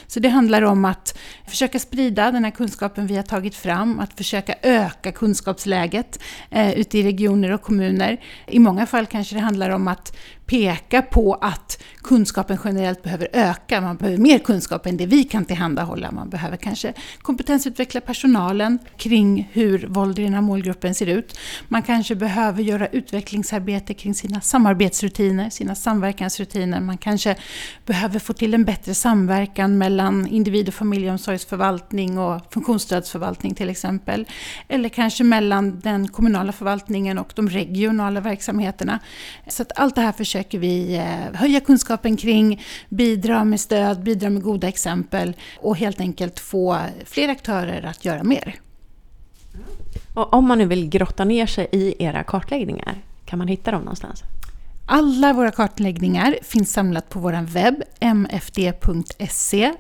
Så 0.08 0.20
det 0.20 0.30
handlar 0.30 0.62
om 0.62 0.86
att 0.86 1.18
försöka 1.48 1.80
sprida 1.80 2.32
den 2.32 2.44
här 2.44 2.52
kunskapen 2.52 3.08
vi 3.08 3.16
har 3.16 3.24
tagit 3.24 3.56
fram, 3.56 4.00
att 4.00 4.14
försöka 4.14 4.56
öka 4.62 5.12
kunskapsläget 5.12 6.20
eh, 6.50 6.74
ute 6.80 6.98
i 6.98 7.04
regioner 7.04 7.52
och 7.52 7.62
kommuner. 7.62 8.22
I 8.48 8.60
många 8.60 8.86
fall 8.86 9.06
kanske 9.06 9.36
det 9.36 9.42
handlar 9.42 9.70
om 9.70 9.88
att 9.88 10.18
peka 10.48 11.02
på 11.02 11.34
att 11.34 11.84
kunskapen 12.04 12.58
generellt 12.64 13.04
behöver 13.04 13.30
öka. 13.34 13.82
Man 13.82 13.98
behöver 13.98 14.18
mer 14.18 14.40
kunskap 14.40 14.86
än 14.86 14.98
det 14.98 15.06
vi 15.06 15.24
kan 15.24 15.46
tillhandahålla. 15.46 16.12
Man 16.12 16.30
behöver 16.30 16.58
kanske 16.58 16.94
kompetensutveckla 17.22 18.02
personalen 18.02 18.80
kring 18.98 19.50
hur 19.52 19.88
våld 19.88 20.20
i 20.20 20.24
den 20.24 20.34
här 20.34 20.42
målgruppen 20.42 20.96
ser 20.96 21.06
ut. 21.08 21.40
Man 21.68 21.84
kanske 21.84 22.16
behöver 22.16 22.64
göra 22.64 22.88
utvecklingsarbete 22.88 23.94
kring 23.94 24.14
sina 24.14 24.42
samarbetsrutiner, 24.42 25.50
sina 25.50 25.76
samverkansrutiner. 25.76 26.80
Man 26.80 26.98
kanske 26.98 27.36
behöver 27.86 28.20
få 28.20 28.34
till 28.34 28.54
en 28.54 28.66
bättre 28.66 28.94
samverkan 28.94 29.78
mellan 29.78 30.28
individ 30.28 30.68
och 30.68 30.74
familjeomsorgsförvaltning 30.74 32.18
och 32.18 32.54
funktionsstödsförvaltning 32.54 33.56
till 33.56 33.70
exempel. 33.70 34.26
Eller 34.68 34.90
kanske 34.90 35.24
mellan 35.24 35.80
den 35.80 36.08
kommunala 36.08 36.52
förvaltningen 36.52 37.18
och 37.18 37.34
de 37.36 37.50
regionala 37.50 38.20
verksamheterna. 38.20 39.00
Så 39.48 39.62
att 39.62 39.72
allt 39.76 39.96
det 39.96 40.02
här 40.02 40.12
försöker 40.12 40.37
försöker 40.38 40.60
vi 40.60 40.96
eh, 40.96 41.40
höja 41.40 41.60
kunskapen 41.60 42.18
kring, 42.18 42.62
bidra 42.90 43.44
med 43.44 43.60
stöd, 43.60 44.04
bidra 44.04 44.30
med 44.30 44.44
goda 44.44 44.68
exempel 44.68 45.34
och 45.62 45.78
helt 45.78 46.00
enkelt 46.00 46.40
få 46.40 46.80
fler 47.06 47.30
aktörer 47.30 47.86
att 47.86 48.06
göra 48.06 48.24
mer. 48.24 48.56
Och 50.14 50.34
om 50.34 50.48
man 50.48 50.58
nu 50.58 50.66
vill 50.66 50.90
grotta 50.90 51.26
ner 51.26 51.46
sig 51.46 51.68
i 51.72 52.04
era 52.04 52.24
kartläggningar, 52.24 52.96
kan 53.26 53.40
man 53.40 53.48
hitta 53.48 53.72
dem 53.72 53.82
någonstans? 53.82 54.24
Alla 54.88 55.34
våra 55.34 55.52
kartläggningar 55.52 56.38
finns 56.44 56.74
samlat 56.74 57.10
på 57.10 57.20
vår 57.20 57.42
webb, 57.42 57.84
mfd.se. 58.16 59.74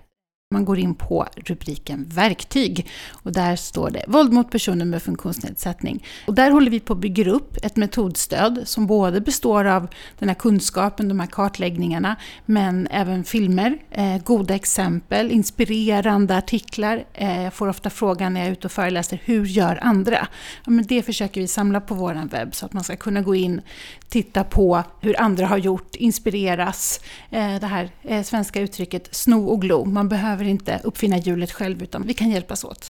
Man 0.50 0.66
går 0.66 0.80
in 0.80 0.96
på 0.96 1.28
rubriken 1.36 2.06
verktyg 2.14 2.88
och 3.12 3.32
där 3.32 3.56
står 3.56 3.90
det 3.90 4.06
våld 4.08 4.34
mot 4.34 4.52
personer 4.52 4.86
med 4.86 5.02
funktionsnedsättning. 5.02 6.06
Och 6.28 6.34
där 6.34 6.52
håller 6.52 6.72
vi 6.72 6.80
på 6.80 6.94
att 6.94 7.00
bygga 7.00 7.32
upp 7.32 7.58
ett 7.64 7.76
metodstöd 7.76 8.62
som 8.66 8.88
både 8.88 9.22
består 9.22 9.66
av 9.66 9.88
den 10.20 10.30
här 10.30 10.36
kunskapen, 10.36 11.08
de 11.10 11.20
här 11.20 11.28
kartläggningarna, 11.28 12.16
men 12.46 12.88
även 12.92 13.24
filmer, 13.24 13.78
eh, 13.92 14.18
goda 14.24 14.56
exempel, 14.56 15.32
inspirerande 15.32 16.38
artiklar. 16.38 17.06
Eh, 17.14 17.44
jag 17.44 17.54
får 17.54 17.68
ofta 17.68 17.90
frågan 17.90 18.34
när 18.34 18.40
jag 18.40 18.48
är 18.48 18.52
ute 18.52 18.68
och 18.68 18.72
föreläser, 18.72 19.20
hur 19.26 19.46
gör 19.46 19.80
andra? 19.82 20.28
Ja, 20.66 20.72
men 20.72 20.86
det 20.88 21.02
försöker 21.02 21.42
vi 21.42 21.48
samla 21.48 21.82
på 21.82 21.96
vår 21.96 22.30
webb 22.32 22.56
så 22.56 22.66
att 22.66 22.74
man 22.74 22.84
ska 22.84 22.96
kunna 22.96 23.22
gå 23.22 23.36
in, 23.36 23.62
titta 24.10 24.44
på 24.44 24.84
hur 25.02 25.22
andra 25.22 25.48
har 25.48 25.58
gjort, 25.58 25.96
inspireras. 25.96 27.00
Eh, 27.30 27.56
det 27.60 27.68
här 27.68 27.90
eh, 28.02 28.24
svenska 28.24 28.62
uttrycket 28.62 29.16
sno 29.16 29.48
och 29.48 29.62
glo. 29.62 29.86
Man 29.86 30.10
behöver 30.10 30.37
behöver 30.38 30.52
inte 30.52 30.82
uppfinna 30.84 31.17
hjulet 31.17 31.52
själv 31.52 31.84
utan 31.84 32.08
vi 32.08 32.13
kan 32.13 32.32
hjälpas 32.32 32.63
åt. 32.63 32.88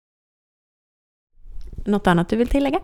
Något 1.87 2.07
annat 2.07 2.29
du 2.29 2.37
vill 2.37 2.49
tillägga? 2.49 2.81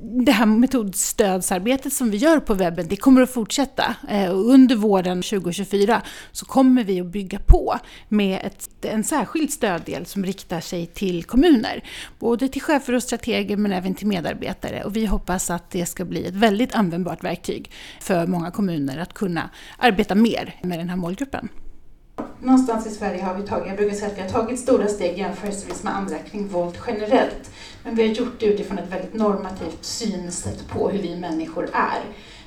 det 0.00 0.32
här 0.32 0.46
metodstödsarbetet 0.46 1.92
som 1.92 2.10
vi 2.10 2.16
gör 2.16 2.40
på 2.40 2.54
webben, 2.54 2.88
det 2.88 2.96
kommer 2.96 3.22
att 3.22 3.30
fortsätta. 3.30 3.94
Eh, 4.08 4.30
under 4.32 4.76
våren 4.76 5.22
2024 5.22 6.02
så 6.32 6.46
kommer 6.46 6.84
vi 6.84 7.00
att 7.00 7.06
bygga 7.06 7.38
på 7.38 7.78
med 8.08 8.40
ett, 8.44 8.84
en 8.84 9.04
särskild 9.04 9.50
stöddel 9.50 10.06
som 10.06 10.24
riktar 10.24 10.60
sig 10.60 10.86
till 10.86 11.24
kommuner. 11.24 11.84
Både 12.18 12.48
till 12.48 12.62
chefer 12.62 12.94
och 12.94 13.02
strateger 13.02 13.56
men 13.56 13.72
även 13.72 13.94
till 13.94 14.06
medarbetare. 14.06 14.84
Och 14.84 14.96
vi 14.96 15.06
hoppas 15.06 15.50
att 15.50 15.70
det 15.70 15.86
ska 15.86 16.04
bli 16.04 16.26
ett 16.26 16.34
väldigt 16.34 16.74
användbart 16.74 17.24
verktyg 17.24 17.72
för 18.00 18.26
många 18.26 18.50
kommuner 18.50 18.98
att 18.98 19.14
kunna 19.14 19.50
arbeta 19.78 20.14
mer 20.14 20.54
med 20.62 20.78
den 20.78 20.88
här 20.88 20.96
målgruppen 20.96 21.48
någonstans 22.40 22.86
i 22.86 22.90
Sverige 22.90 23.22
har 23.22 23.34
vi 23.34 23.42
tagit, 23.42 23.66
jag 23.66 23.76
brukar 23.76 23.96
säga 23.96 24.06
att 24.06 24.18
vi 24.18 24.22
har 24.22 24.28
tagit 24.28 24.58
stora 24.58 24.88
steg 24.88 25.18
jämförelsevis 25.18 25.64
med 25.66 25.68
liksom 25.68 25.88
andra 25.88 26.18
kring 26.30 26.48
våld 26.48 26.78
generellt. 26.86 27.50
Men 27.84 27.94
vi 27.94 28.08
har 28.08 28.14
gjort 28.14 28.40
det 28.40 28.46
utifrån 28.46 28.78
ett 28.78 28.92
väldigt 28.92 29.14
normativt 29.14 29.84
synsätt 29.84 30.68
på 30.68 30.90
hur 30.90 31.02
vi 31.02 31.16
människor 31.16 31.64
är. 31.72 32.00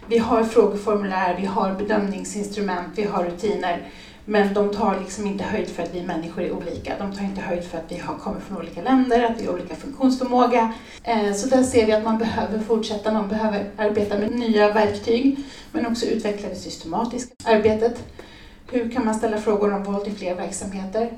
Vi 0.07 0.17
har 0.17 0.43
frågeformulär, 0.43 1.37
vi 1.39 1.45
har 1.45 1.73
bedömningsinstrument, 1.73 2.87
vi 2.95 3.03
har 3.03 3.23
rutiner. 3.23 3.87
Men 4.25 4.53
de 4.53 4.69
tar 4.69 4.99
liksom 4.99 5.27
inte 5.27 5.43
höjd 5.43 5.67
för 5.67 5.83
att 5.83 5.95
vi 5.95 6.03
människor 6.03 6.43
är 6.43 6.51
olika. 6.51 6.93
De 6.99 7.13
tar 7.13 7.23
inte 7.23 7.41
höjd 7.41 7.63
för 7.63 7.77
att 7.77 7.91
vi 7.91 7.97
har, 7.97 8.15
kommer 8.15 8.39
från 8.39 8.57
olika 8.57 8.81
länder, 8.81 9.23
att 9.23 9.41
vi 9.41 9.45
har 9.45 9.53
olika 9.53 9.75
funktionsförmåga. 9.75 10.73
Eh, 11.03 11.33
så 11.33 11.47
där 11.47 11.63
ser 11.63 11.85
vi 11.85 11.91
att 11.91 12.03
man 12.03 12.17
behöver 12.17 12.59
fortsätta, 12.59 13.13
man 13.13 13.27
behöver 13.27 13.65
arbeta 13.77 14.17
med 14.17 14.31
nya 14.31 14.73
verktyg, 14.73 15.39
men 15.71 15.85
också 15.85 16.05
utveckla 16.05 16.49
det 16.49 16.55
systematiska 16.55 17.33
arbetet. 17.43 18.03
Hur 18.71 18.89
kan 18.89 19.05
man 19.05 19.15
ställa 19.15 19.37
frågor 19.37 19.73
om 19.73 19.83
våld 19.83 20.07
i 20.07 20.11
fler 20.11 20.35
verksamheter? 20.35 21.11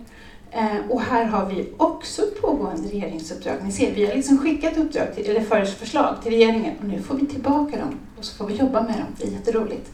Eh, 0.52 0.90
och 0.90 1.02
här 1.02 1.26
har 1.26 1.46
vi 1.46 1.70
också 1.78 2.22
ett 2.22 2.42
pågående 2.42 2.90
regeringsuppdrag. 2.90 3.56
Ni 3.64 3.72
ser, 3.72 3.92
vi 3.92 4.06
har 4.06 4.16
liksom 4.16 4.38
skickat 4.38 4.78
uppdrag 4.78 5.16
till, 5.16 5.30
eller 5.30 5.66
förslag 5.66 6.16
till 6.24 6.32
regeringen 6.32 6.74
och 6.80 6.86
nu 6.86 7.02
får 7.02 7.16
vi 7.16 7.26
tillbaka 7.26 7.78
dem 7.78 8.00
och 8.18 8.26
så 8.26 8.36
får 8.36 8.48
vi 8.48 8.54
jobba 8.54 8.82
med 8.82 8.94
dem. 8.94 9.08
Det 9.18 9.28
är 9.28 9.32
jätteroligt. 9.32 9.92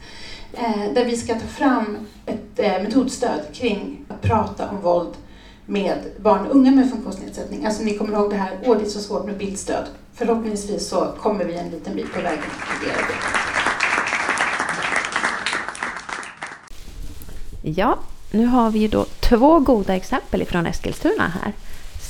Eh, 0.52 0.92
där 0.94 1.04
vi 1.04 1.16
ska 1.16 1.34
ta 1.34 1.46
fram 1.46 1.98
ett 2.26 2.58
eh, 2.58 2.82
metodstöd 2.82 3.40
kring 3.52 4.04
att 4.08 4.22
prata 4.22 4.70
om 4.70 4.80
våld 4.80 5.14
med 5.66 5.98
barn 6.20 6.46
och 6.46 6.56
unga 6.56 6.70
med 6.70 6.90
funktionsnedsättning. 6.90 7.66
Alltså 7.66 7.82
ni 7.82 7.98
kommer 7.98 8.12
ihåg 8.12 8.30
det 8.30 8.36
här, 8.36 8.58
åh 8.66 8.76
det 8.78 8.84
är 8.84 8.88
så 8.88 9.00
svårt 9.00 9.26
med 9.26 9.38
bildstöd. 9.38 9.84
Förhoppningsvis 10.14 10.88
så 10.88 11.14
kommer 11.18 11.44
vi 11.44 11.54
en 11.54 11.70
liten 11.70 11.96
bit 11.96 12.12
på 12.12 12.20
vägen 12.20 12.38
att 12.38 12.86
det. 12.86 13.49
Ja, 17.62 17.98
nu 18.30 18.46
har 18.46 18.70
vi 18.70 18.78
ju 18.78 18.88
då 18.88 19.04
två 19.04 19.58
goda 19.58 19.96
exempel 19.96 20.42
ifrån 20.42 20.66
Eskilstuna 20.66 21.28
här. 21.28 21.52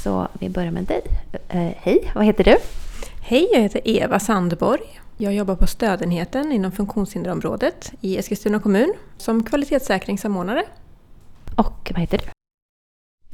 Så 0.04 0.28
vi 0.32 0.48
börjar 0.48 0.70
med 0.70 0.84
dig. 0.84 1.02
Eh, 1.48 1.72
hej, 1.76 2.12
vad 2.14 2.24
heter 2.24 2.44
du? 2.44 2.56
Hej, 3.22 3.48
jag 3.52 3.60
heter 3.60 3.80
Eva 3.84 4.20
Sandborg. 4.20 5.00
Jag 5.16 5.34
jobbar 5.34 5.56
på 5.56 5.66
stödenheten 5.66 6.52
inom 6.52 6.72
funktionshinderområdet 6.72 7.92
i 8.00 8.18
Eskilstuna 8.18 8.60
kommun 8.60 8.94
som 9.16 9.44
kvalitetssäkringssamordnare. 9.44 10.64
Och 11.56 11.90
vad 11.90 12.00
heter 12.00 12.18
du? 12.18 12.24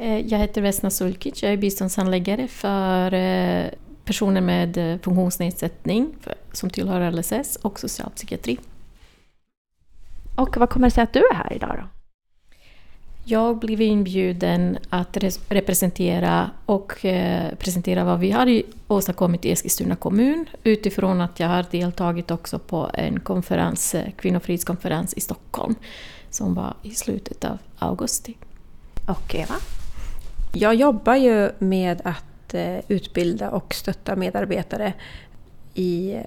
Eh, 0.04 0.18
jag 0.18 0.38
heter 0.38 0.60
Vesna 0.60 0.90
Sulkic, 0.90 1.42
jag 1.42 1.52
är 1.52 1.56
biståndshandläggare 1.56 2.48
för 2.48 3.14
eh, 3.14 3.66
personer 4.04 4.40
med 4.40 5.00
funktionsnedsättning 5.02 6.14
som 6.52 6.70
tillhör 6.70 7.10
LSS 7.10 7.56
och 7.56 7.80
socialpsykiatri. 7.80 8.58
Och 10.36 10.56
vad 10.56 10.70
kommer 10.70 10.86
det 10.86 10.94
sig 10.94 11.02
att 11.02 11.12
du 11.12 11.20
är 11.20 11.34
här 11.34 11.52
idag 11.52 11.76
då? 11.82 11.95
Jag 13.28 13.58
blev 13.58 13.80
inbjuden 13.80 14.78
att 14.90 15.16
representera 15.48 16.50
och 16.66 17.04
eh, 17.04 17.54
presentera 17.54 18.04
vad 18.04 18.20
vi 18.20 18.30
har 18.30 18.62
åstadkommit 18.88 19.44
i 19.44 19.52
Eskilstuna 19.52 19.96
kommun 19.96 20.46
utifrån 20.62 21.20
att 21.20 21.40
jag 21.40 21.48
har 21.48 21.66
deltagit 21.70 22.30
också 22.30 22.58
på 22.58 22.90
en 22.94 23.20
konferens, 23.20 23.94
eh, 23.94 24.10
kvinnofridskonferens 24.16 25.14
i 25.14 25.20
Stockholm 25.20 25.74
som 26.30 26.54
var 26.54 26.74
i 26.82 26.90
slutet 26.90 27.44
av 27.44 27.58
augusti. 27.78 28.36
Och 29.06 29.34
Eva? 29.34 29.54
Jag 30.52 30.74
jobbar 30.74 31.16
ju 31.16 31.50
med 31.58 32.00
att 32.04 32.54
eh, 32.54 32.78
utbilda 32.88 33.50
och 33.50 33.74
stötta 33.74 34.16
medarbetare 34.16 34.92
i 35.74 36.14
eh, 36.14 36.20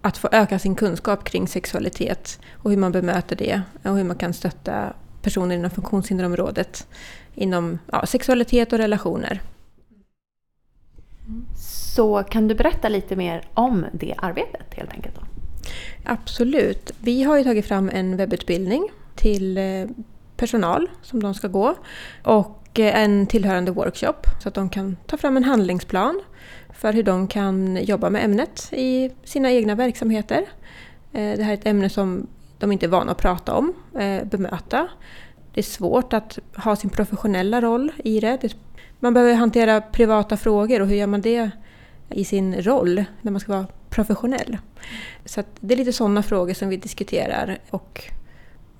att 0.00 0.18
få 0.18 0.28
öka 0.32 0.58
sin 0.58 0.74
kunskap 0.74 1.24
kring 1.24 1.48
sexualitet 1.48 2.40
och 2.52 2.70
hur 2.70 2.78
man 2.78 2.92
bemöter 2.92 3.36
det 3.36 3.62
och 3.82 3.96
hur 3.96 4.04
man 4.04 4.16
kan 4.16 4.32
stötta 4.32 4.92
personer 5.22 5.54
inom 5.54 5.70
funktionshinderområdet 5.70 6.86
inom 7.34 7.78
ja, 7.92 8.06
sexualitet 8.06 8.72
och 8.72 8.78
relationer. 8.78 9.40
Så 11.96 12.22
kan 12.22 12.48
du 12.48 12.54
berätta 12.54 12.88
lite 12.88 13.16
mer 13.16 13.48
om 13.54 13.86
det 13.92 14.14
arbetet 14.18 14.74
helt 14.74 14.92
enkelt? 14.92 15.14
Då? 15.14 15.22
Absolut. 16.04 16.90
Vi 17.00 17.22
har 17.22 17.38
ju 17.38 17.44
tagit 17.44 17.66
fram 17.66 17.90
en 17.92 18.16
webbutbildning 18.16 18.88
till 19.14 19.58
eh, 19.58 19.86
personal 20.36 20.90
som 21.02 21.22
de 21.22 21.34
ska 21.34 21.48
gå 21.48 21.74
och 22.22 22.78
eh, 22.78 23.02
en 23.02 23.26
tillhörande 23.26 23.70
workshop 23.70 24.22
så 24.42 24.48
att 24.48 24.54
de 24.54 24.68
kan 24.68 24.96
ta 25.06 25.16
fram 25.16 25.36
en 25.36 25.44
handlingsplan 25.44 26.20
för 26.74 26.92
hur 26.92 27.02
de 27.02 27.28
kan 27.28 27.84
jobba 27.84 28.10
med 28.10 28.24
ämnet 28.24 28.68
i 28.72 29.10
sina 29.24 29.50
egna 29.52 29.74
verksamheter. 29.74 30.44
Eh, 31.12 31.36
det 31.36 31.42
här 31.42 31.50
är 31.50 31.54
ett 31.54 31.66
ämne 31.66 31.88
som 31.88 32.26
de 32.60 32.72
inte 32.72 32.86
är 32.86 32.90
vana 32.90 33.12
att 33.12 33.18
prata 33.18 33.54
om, 33.54 33.72
eh, 33.98 34.24
bemöta. 34.24 34.88
Det 35.52 35.60
är 35.60 35.64
svårt 35.64 36.12
att 36.12 36.38
ha 36.56 36.76
sin 36.76 36.90
professionella 36.90 37.60
roll 37.60 37.92
i 38.04 38.20
det. 38.20 38.54
Man 38.98 39.14
behöver 39.14 39.34
hantera 39.34 39.80
privata 39.80 40.36
frågor 40.36 40.82
och 40.82 40.88
hur 40.88 40.96
gör 40.96 41.06
man 41.06 41.20
det 41.20 41.50
i 42.08 42.24
sin 42.24 42.62
roll 42.62 43.04
när 43.22 43.32
man 43.32 43.40
ska 43.40 43.52
vara 43.52 43.66
professionell? 43.90 44.58
Så 45.24 45.42
det 45.60 45.74
är 45.74 45.78
lite 45.78 45.92
sådana 45.92 46.22
frågor 46.22 46.54
som 46.54 46.68
vi 46.68 46.76
diskuterar 46.76 47.58
och 47.70 48.10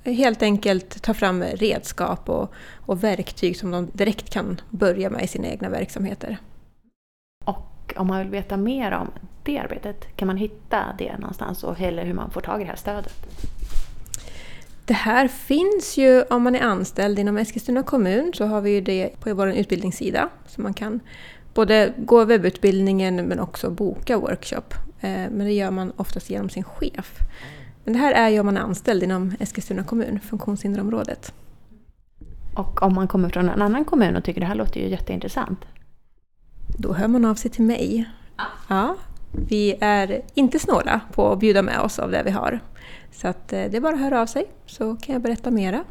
helt 0.04 0.42
enkelt 0.42 1.02
ta 1.02 1.14
fram 1.14 1.42
redskap 1.42 2.28
och, 2.28 2.54
och 2.86 3.04
verktyg 3.04 3.56
som 3.56 3.70
de 3.70 3.88
direkt 3.92 4.30
kan 4.30 4.60
börja 4.70 5.10
med 5.10 5.24
i 5.24 5.26
sina 5.26 5.48
egna 5.48 5.68
verksamheter. 5.68 6.38
Och 7.44 7.94
om 7.96 8.06
man 8.06 8.18
vill 8.18 8.30
veta 8.30 8.56
mer 8.56 8.92
om 8.92 9.10
det 9.42 9.58
arbetet, 9.58 10.16
kan 10.16 10.26
man 10.26 10.36
hitta 10.36 10.94
det 10.98 11.18
någonstans 11.18 11.64
och 11.64 11.80
eller 11.80 12.04
hur 12.04 12.14
man 12.14 12.30
får 12.30 12.40
tag 12.40 12.60
i 12.60 12.64
det 12.64 12.70
här 12.70 12.76
stödet? 12.76 13.12
Det 14.90 14.94
här 14.94 15.28
finns 15.28 15.98
ju 15.98 16.22
om 16.22 16.42
man 16.42 16.54
är 16.54 16.60
anställd 16.60 17.18
inom 17.18 17.36
Eskilstuna 17.36 17.82
kommun 17.82 18.32
så 18.34 18.46
har 18.46 18.60
vi 18.60 18.70
ju 18.70 18.80
det 18.80 19.20
på 19.20 19.34
vår 19.34 19.50
utbildningssida. 19.50 20.28
Så 20.46 20.60
man 20.60 20.74
kan 20.74 21.00
både 21.54 21.94
gå 21.98 22.24
webbutbildningen 22.24 23.16
men 23.16 23.40
också 23.40 23.70
boka 23.70 24.18
workshop. 24.18 24.74
Eh, 25.00 25.10
men 25.10 25.38
det 25.38 25.52
gör 25.52 25.70
man 25.70 25.92
oftast 25.96 26.30
genom 26.30 26.50
sin 26.50 26.64
chef. 26.64 27.18
Men 27.84 27.92
det 27.94 27.98
här 28.00 28.12
är 28.12 28.28
ju 28.28 28.40
om 28.40 28.46
man 28.46 28.56
är 28.56 28.60
anställd 28.60 29.02
inom 29.02 29.34
Eskilstuna 29.40 29.84
kommun, 29.84 30.20
funktionshinderområdet. 30.20 31.34
Och 32.56 32.82
om 32.82 32.94
man 32.94 33.08
kommer 33.08 33.28
från 33.28 33.48
en 33.48 33.62
annan 33.62 33.84
kommun 33.84 34.16
och 34.16 34.24
tycker 34.24 34.40
det 34.40 34.46
här 34.46 34.54
låter 34.54 34.80
ju 34.80 34.88
jätteintressant? 34.88 35.60
Då 36.78 36.92
hör 36.92 37.08
man 37.08 37.24
av 37.24 37.34
sig 37.34 37.50
till 37.50 37.64
mig. 37.64 38.10
Ja, 38.68 38.96
vi 39.48 39.76
är 39.80 40.22
inte 40.34 40.58
snåla 40.58 41.00
på 41.12 41.32
att 41.32 41.38
bjuda 41.38 41.62
med 41.62 41.80
oss 41.80 41.98
av 41.98 42.10
det 42.10 42.22
vi 42.22 42.30
har. 42.30 42.60
Så 43.20 43.28
att 43.28 43.52
eh, 43.52 43.64
det 43.64 43.76
är 43.76 43.80
bara 43.80 43.94
att 43.94 44.00
höra 44.00 44.20
av 44.20 44.26
sig 44.26 44.44
så 44.66 44.96
kan 44.96 45.12
jag 45.12 45.22
berätta 45.22 45.50
mera. 45.50 45.84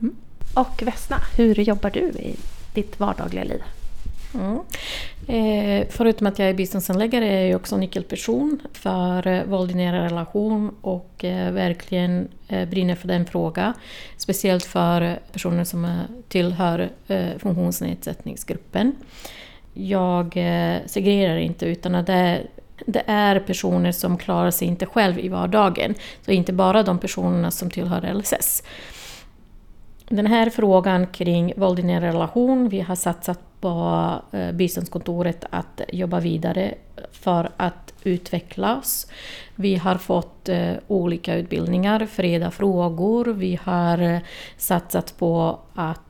Mm. 0.00 0.16
Och 0.54 0.82
Vesna, 0.82 1.16
hur 1.36 1.60
jobbar 1.60 1.90
du 1.90 2.00
i 2.00 2.36
ditt 2.74 3.00
vardagliga 3.00 3.44
liv? 3.44 3.62
Mm. 4.34 4.58
Eh, 5.26 5.86
förutom 5.90 6.26
att 6.26 6.38
jag 6.38 6.48
är 6.48 6.54
biståndsanläggare 6.54 7.28
är 7.28 7.46
jag 7.46 7.60
också 7.60 7.76
nyckelperson 7.76 8.58
för 8.72 9.26
eh, 9.26 9.44
våld 9.44 9.70
i 9.70 9.74
nära 9.74 10.04
relation 10.04 10.74
och 10.80 11.24
eh, 11.24 11.52
verkligen 11.52 12.28
eh, 12.48 12.68
brinner 12.68 12.94
för 12.94 13.08
den 13.08 13.26
frågan. 13.26 13.72
Speciellt 14.16 14.64
för 14.64 15.18
personer 15.32 15.64
som 15.64 15.84
eh, 15.84 15.90
tillhör 16.28 16.90
eh, 17.08 17.38
funktionsnedsättningsgruppen. 17.38 18.92
Jag 19.74 20.36
eh, 20.36 20.76
segregerar 20.86 21.36
inte 21.36 21.66
utan 21.66 21.92
det 21.92 22.42
det 22.86 23.02
är 23.06 23.40
personer 23.40 23.92
som 23.92 24.18
klarar 24.18 24.50
sig 24.50 24.68
inte 24.68 24.86
själv 24.86 25.18
i 25.18 25.28
vardagen. 25.28 25.94
Så 26.24 26.30
inte 26.30 26.52
bara 26.52 26.82
de 26.82 26.98
personerna 26.98 27.50
som 27.50 27.70
tillhör 27.70 28.14
LSS. 28.14 28.62
Den 30.08 30.26
här 30.26 30.50
frågan 30.50 31.06
kring 31.06 31.52
våld 31.56 31.78
i 31.78 31.82
nära 31.82 32.06
relation, 32.06 32.68
vi 32.68 32.80
har 32.80 32.94
satsat 32.94 33.40
på 33.60 34.10
eh, 34.32 34.52
biståndskontoret 34.52 35.44
att 35.50 35.80
jobba 35.92 36.20
vidare 36.20 36.74
för 37.12 37.50
att 37.56 37.94
utvecklas. 38.02 39.06
Vi 39.54 39.76
har 39.76 39.94
fått 39.94 40.48
eh, 40.48 40.72
olika 40.86 41.34
utbildningar, 41.34 42.06
freda 42.06 42.50
frågor, 42.50 43.24
vi 43.24 43.58
har 43.62 43.98
eh, 43.98 44.18
satsat 44.56 45.14
på 45.18 45.58
att 45.74 46.00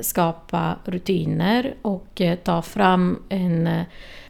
skapa 0.00 0.76
rutiner 0.84 1.74
och 1.82 2.22
ta 2.44 2.62
fram 2.62 3.22
en 3.28 3.84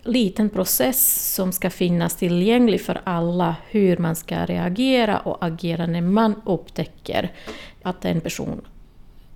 liten 0.05 0.51
process 0.51 1.33
som 1.35 1.53
ska 1.53 1.71
finnas 1.71 2.17
tillgänglig 2.17 2.81
för 2.81 3.01
alla 3.05 3.57
hur 3.71 3.97
man 3.97 4.17
ska 4.17 4.47
reagera 4.47 5.19
och 5.19 5.45
agera 5.45 5.87
när 5.87 6.01
man 6.01 6.43
upptäcker 6.45 7.33
att 7.83 8.05
en 8.05 8.21
person 8.21 8.61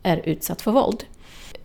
är 0.03 0.21
utsatt 0.25 0.63
för 0.63 0.73
våld. 0.73 1.05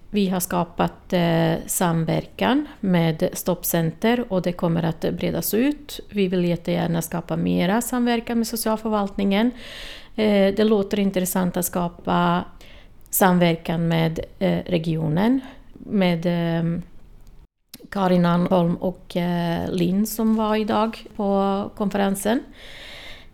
Vi 0.09 0.29
har 0.29 0.39
skapat 0.39 1.13
eh, 1.13 1.53
samverkan 1.65 2.67
med 2.79 3.29
Stoppcenter 3.33 4.33
och 4.33 4.41
det 4.41 4.51
kommer 4.51 4.83
att 4.83 5.01
bredas 5.01 5.53
ut. 5.53 5.99
Vi 6.09 6.27
vill 6.27 6.45
jättegärna 6.45 7.01
skapa 7.01 7.37
mera 7.37 7.81
samverkan 7.81 8.37
med 8.37 8.47
socialförvaltningen. 8.47 9.51
Eh, 10.15 10.55
det 10.55 10.63
låter 10.63 10.99
intressant 10.99 11.57
att 11.57 11.65
skapa 11.65 12.43
samverkan 13.09 13.87
med 13.87 14.19
eh, 14.39 14.59
regionen, 14.65 15.39
med 15.73 16.25
eh, 16.25 16.79
Karin 17.93 18.25
Anholm 18.25 18.75
och 18.75 19.17
eh, 19.17 19.71
Linn 19.71 20.05
som 20.07 20.35
var 20.35 20.55
idag 20.55 21.05
på 21.15 21.69
konferensen. 21.75 22.39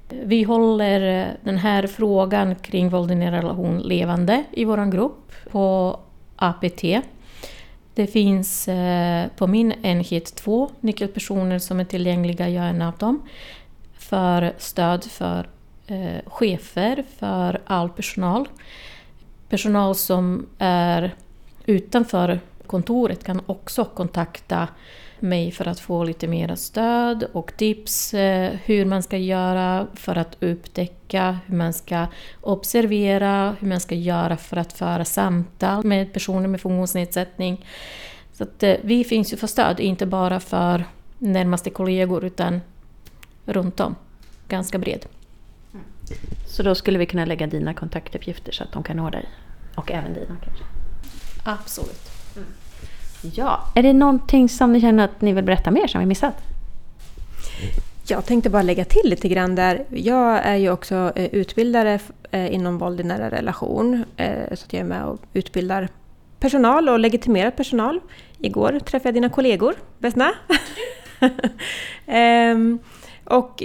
Vi 0.09 0.43
håller 0.43 1.27
den 1.43 1.57
här 1.57 1.87
frågan 1.87 2.55
kring 2.55 2.89
våld 2.89 3.11
i 3.11 3.15
nära 3.15 3.37
relation 3.37 3.79
levande 3.79 4.43
i 4.51 4.65
vår 4.65 4.91
grupp 4.91 5.31
på 5.51 5.99
APT. 6.35 6.81
Det 7.93 8.07
finns 8.07 8.67
eh, 8.67 9.27
på 9.37 9.47
min 9.47 9.71
enhet 9.71 10.35
två 10.35 10.69
nyckelpersoner 10.79 11.59
som 11.59 11.79
är 11.79 11.85
tillgängliga, 11.85 12.49
jag 12.49 12.65
är 12.65 12.69
en 12.69 12.81
av 12.81 12.97
dem, 12.97 13.21
för 13.97 14.53
stöd 14.57 15.03
för 15.03 15.49
eh, 15.87 16.21
chefer, 16.25 17.03
för 17.19 17.61
all 17.65 17.89
personal. 17.89 18.47
Personal 19.49 19.95
som 19.95 20.45
är 20.57 21.15
utanför 21.65 22.39
kontoret 22.69 23.23
kan 23.23 23.41
också 23.45 23.86
kontakta 23.86 24.67
mig 25.19 25.51
för 25.51 25.67
att 25.67 25.79
få 25.79 26.03
lite 26.03 26.27
mer 26.27 26.55
stöd 26.55 27.23
och 27.34 27.53
tips 27.58 28.13
eh, 28.13 28.51
hur 28.65 28.86
man 28.86 29.03
ska 29.03 29.17
göra 29.17 29.88
för 29.93 30.15
att 30.15 30.38
upptäcka, 30.43 31.39
hur 31.45 31.55
man 31.55 31.73
ska 31.73 32.08
observera, 32.41 33.55
hur 33.60 33.67
man 33.67 33.79
ska 33.79 33.95
göra 33.95 34.38
för 34.38 34.58
att 34.58 34.73
föra 34.73 35.05
samtal 35.05 35.86
med 35.86 36.13
personer 36.13 36.47
med 36.47 36.62
funktionsnedsättning. 36.62 37.65
Så 38.34 38.43
att 38.43 38.63
eh, 38.63 38.75
vi 38.82 39.03
finns 39.03 39.34
ju 39.34 39.38
för 39.38 39.47
stöd, 39.47 39.79
inte 39.79 40.05
bara 40.05 40.39
för 40.39 40.86
närmaste 41.17 41.69
kollegor 41.69 42.25
utan 42.25 42.62
runt 43.45 43.79
om. 43.79 43.95
Ganska 44.47 44.77
bred. 44.77 45.05
Så 46.47 46.63
då 46.63 46.75
skulle 46.75 46.99
vi 46.99 47.05
kunna 47.05 47.25
lägga 47.25 47.47
dina 47.47 47.73
kontaktuppgifter 47.73 48.51
så 48.51 48.63
att 48.63 48.71
de 48.71 48.84
kan 48.84 48.97
nå 48.97 49.10
dig? 49.10 49.29
Och 49.75 49.91
även 49.91 50.13
dina 50.13 50.38
kanske? 50.43 50.63
Absolut. 51.43 52.18
Ja, 53.21 53.63
är 53.75 53.84
det 53.84 53.93
någonting 53.93 54.49
som 54.49 54.73
ni 54.73 54.82
känner 54.82 55.04
att 55.06 55.21
ni 55.21 55.34
vill 55.34 55.43
berätta 55.43 55.71
mer 55.71 55.88
som 55.88 55.99
vi 55.99 56.06
missat? 56.06 56.34
Jag 58.08 58.25
tänkte 58.25 58.49
bara 58.49 58.62
lägga 58.62 58.86
till 58.86 59.10
lite 59.10 59.28
grann 59.28 59.56
där. 59.56 59.86
Jag 59.89 60.38
är 60.38 60.56
ju 60.56 60.71
också 60.71 61.12
eh, 61.15 61.25
utbildare 61.25 61.99
eh, 62.32 62.54
inom 62.54 62.78
våld 62.78 62.99
i 62.99 63.04
nära 63.04 63.30
relation. 63.30 64.06
Eh, 64.17 64.54
så 64.54 64.65
jag 64.69 64.80
är 64.80 64.84
med 64.84 65.06
och 65.06 65.19
utbildar 65.34 65.89
personal 66.39 66.89
och 66.89 66.99
legitimerad 66.99 67.56
personal. 67.56 67.99
Igår 68.38 68.80
träffade 68.80 69.08
jag 69.08 69.13
dina 69.13 69.30
kollegor, 69.30 69.75
Vesna. 69.97 70.32
Ehm, 72.06 72.80
och 73.23 73.63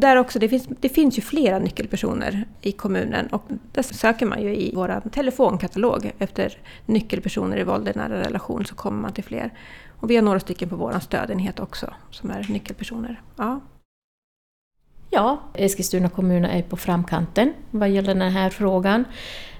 där 0.00 0.16
också, 0.16 0.38
det 0.38 0.48
finns, 0.48 0.66
det 0.80 0.88
finns 0.88 1.18
ju 1.18 1.22
flera 1.22 1.58
nyckelpersoner 1.58 2.44
i 2.60 2.72
kommunen 2.72 3.26
och 3.26 3.42
där 3.72 3.82
söker 3.82 4.26
man 4.26 4.42
ju 4.42 4.56
i 4.56 4.72
vår 4.74 5.10
telefonkatalog 5.10 6.12
efter 6.18 6.58
nyckelpersoner 6.86 7.56
i 7.56 7.62
våld 7.62 7.88
i 7.88 7.92
nära 7.94 8.20
relation 8.20 8.64
så 8.64 8.74
kommer 8.74 9.02
man 9.02 9.12
till 9.12 9.24
fler. 9.24 9.52
Och 10.00 10.10
vi 10.10 10.16
har 10.16 10.22
några 10.22 10.40
stycken 10.40 10.68
på 10.68 10.76
vår 10.76 10.98
stödenhet 11.00 11.60
också 11.60 11.94
som 12.10 12.30
är 12.30 12.46
nyckelpersoner. 12.48 13.20
Ja. 13.36 13.60
Ja, 15.10 15.40
Eskilstuna 15.54 16.08
kommun 16.08 16.44
är 16.44 16.62
på 16.62 16.76
framkanten 16.76 17.52
vad 17.70 17.88
gäller 17.88 18.14
den 18.14 18.32
här 18.32 18.50
frågan. 18.50 19.04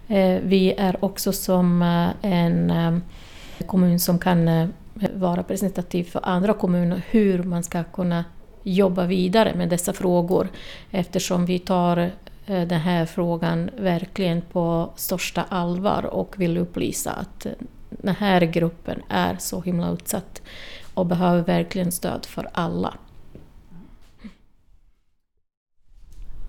Eh, 0.09 0.41
vi 0.43 0.75
är 0.79 1.05
också 1.05 1.33
som 1.33 1.83
eh, 1.83 2.33
en 2.33 2.71
eh, 2.71 2.99
kommun 3.67 4.01
som 4.01 4.19
kan 4.19 4.73
vara 5.15 5.37
representativ 5.37 6.05
för 6.05 6.21
andra 6.23 6.53
kommuner 6.53 7.03
hur 7.11 7.43
man 7.43 7.63
ska 7.63 7.85
kunna 7.85 8.25
jobba 8.67 9.07
vidare 9.07 9.55
med 9.55 9.69
dessa 9.69 9.93
frågor 9.93 10.49
eftersom 10.91 11.47
vi 11.47 11.59
tar 11.59 11.99
eh, 12.47 12.63
den 12.63 12.81
här 12.81 13.07
frågan 13.07 13.71
verkligen 13.79 14.41
på 14.41 14.93
största 14.97 15.45
allvar 15.49 16.07
och 16.07 16.35
vill 16.37 16.59
upplysa 16.59 17.13
att 17.13 17.47
eh, 17.47 17.53
den 17.91 18.15
här 18.15 18.41
gruppen 18.41 19.03
är 19.09 19.37
så 19.39 19.61
himla 19.61 19.91
utsatt 19.91 20.43
och 20.95 21.07
behöver 21.07 21.43
verkligen 21.43 21.93
stöd 21.93 22.27
för 22.27 22.49
alla. 22.53 22.95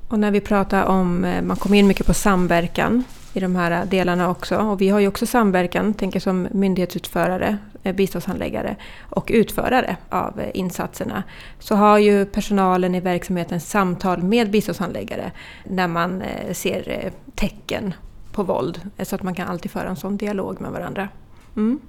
Och 0.07 0.19
när 0.19 0.31
vi 0.31 0.41
pratar 0.41 0.83
om, 0.83 1.25
eh, 1.25 1.41
man 1.41 1.57
kommer 1.57 1.77
in 1.77 1.87
mycket 1.87 2.05
på 2.05 2.13
samverkan 2.13 3.03
i 3.33 3.39
de 3.39 3.55
här 3.55 3.85
delarna 3.85 4.29
också. 4.29 4.57
Och 4.57 4.81
vi 4.81 4.89
har 4.89 4.99
ju 4.99 5.07
också 5.07 5.25
samverkan, 5.25 5.93
tänker 5.93 6.19
som 6.19 6.47
myndighetsutförare, 6.51 7.57
eh, 7.83 7.95
biståndshandläggare 7.95 8.75
och 9.09 9.29
utförare 9.33 9.97
av 10.09 10.39
eh, 10.39 10.49
insatserna. 10.53 11.23
Så 11.59 11.75
har 11.75 11.97
ju 11.97 12.25
personalen 12.25 12.95
i 12.95 12.99
verksamheten 12.99 13.59
samtal 13.59 14.23
med 14.23 14.51
biståndshandläggare 14.51 15.31
när 15.63 15.87
man 15.87 16.21
eh, 16.21 16.53
ser 16.53 17.11
tecken 17.35 17.93
på 18.31 18.43
våld. 18.43 18.81
Så 18.99 19.15
att 19.15 19.23
man 19.23 19.35
kan 19.35 19.47
alltid 19.47 19.71
föra 19.71 19.89
en 19.89 19.95
sån 19.95 20.17
dialog 20.17 20.61
med 20.61 20.71
varandra. 20.71 21.09
Mm. 21.55 21.79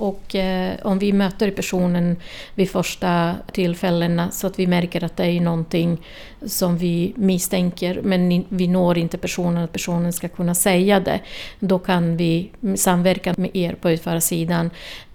Och 0.00 0.34
eh, 0.34 0.76
om 0.82 0.98
vi 0.98 1.12
möter 1.12 1.50
personen 1.50 2.16
vid 2.54 2.70
första 2.70 3.34
tillfällena 3.52 4.30
så 4.30 4.46
att 4.46 4.58
vi 4.58 4.66
märker 4.66 5.04
att 5.04 5.16
det 5.16 5.26
är 5.26 5.40
någonting 5.40 6.00
som 6.46 6.78
vi 6.78 7.12
misstänker 7.16 8.00
men 8.02 8.44
vi 8.48 8.68
når 8.68 8.98
inte 8.98 9.18
personen, 9.18 9.64
att 9.64 9.72
personen 9.72 10.12
ska 10.12 10.28
kunna 10.28 10.54
säga 10.54 11.00
det. 11.00 11.20
Då 11.58 11.78
kan 11.78 12.16
vi 12.16 12.50
samverka 12.76 13.34
med 13.36 13.50
er 13.56 13.72
på 13.72 13.90
utförarsidan 13.90 14.70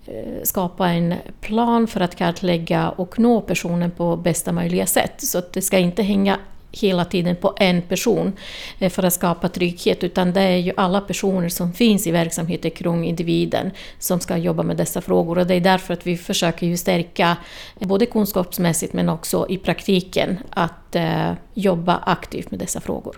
eh, 0.07 0.43
skapa 0.43 0.89
en 0.89 1.13
plan 1.41 1.87
för 1.87 2.01
att 2.01 2.15
kartlägga 2.15 2.89
och 2.89 3.19
nå 3.19 3.41
personen 3.41 3.91
på 3.91 4.15
bästa 4.15 4.51
möjliga 4.51 4.85
sätt. 4.85 5.13
Så 5.17 5.37
att 5.37 5.53
det 5.53 5.61
ska 5.61 5.77
inte 5.77 6.03
hänga 6.03 6.39
hela 6.81 7.05
tiden 7.05 7.35
på 7.35 7.53
en 7.57 7.81
person 7.81 8.33
eh, 8.79 8.89
för 8.89 9.03
att 9.03 9.13
skapa 9.13 9.49
trygghet, 9.49 10.03
utan 10.03 10.33
det 10.33 10.41
är 10.41 10.57
ju 10.57 10.73
alla 10.77 11.01
personer 11.01 11.49
som 11.49 11.73
finns 11.73 12.07
i 12.07 12.11
verksamheten 12.11 12.71
kring 12.71 13.05
individen 13.05 13.71
som 13.99 14.19
ska 14.19 14.37
jobba 14.37 14.63
med 14.63 14.77
dessa 14.77 15.01
frågor. 15.01 15.37
Och 15.37 15.47
det 15.47 15.55
är 15.55 15.61
därför 15.61 15.93
att 15.93 16.07
vi 16.07 16.17
försöker 16.17 16.67
ju 16.67 16.77
stärka, 16.77 17.37
eh, 17.79 17.87
både 17.87 18.05
kunskapsmässigt 18.05 18.93
men 18.93 19.09
också 19.09 19.45
i 19.49 19.57
praktiken, 19.57 20.37
att 20.49 20.95
eh, 20.95 21.31
jobba 21.53 21.97
aktivt 22.05 22.51
med 22.51 22.59
dessa 22.59 22.81
frågor. 22.81 23.15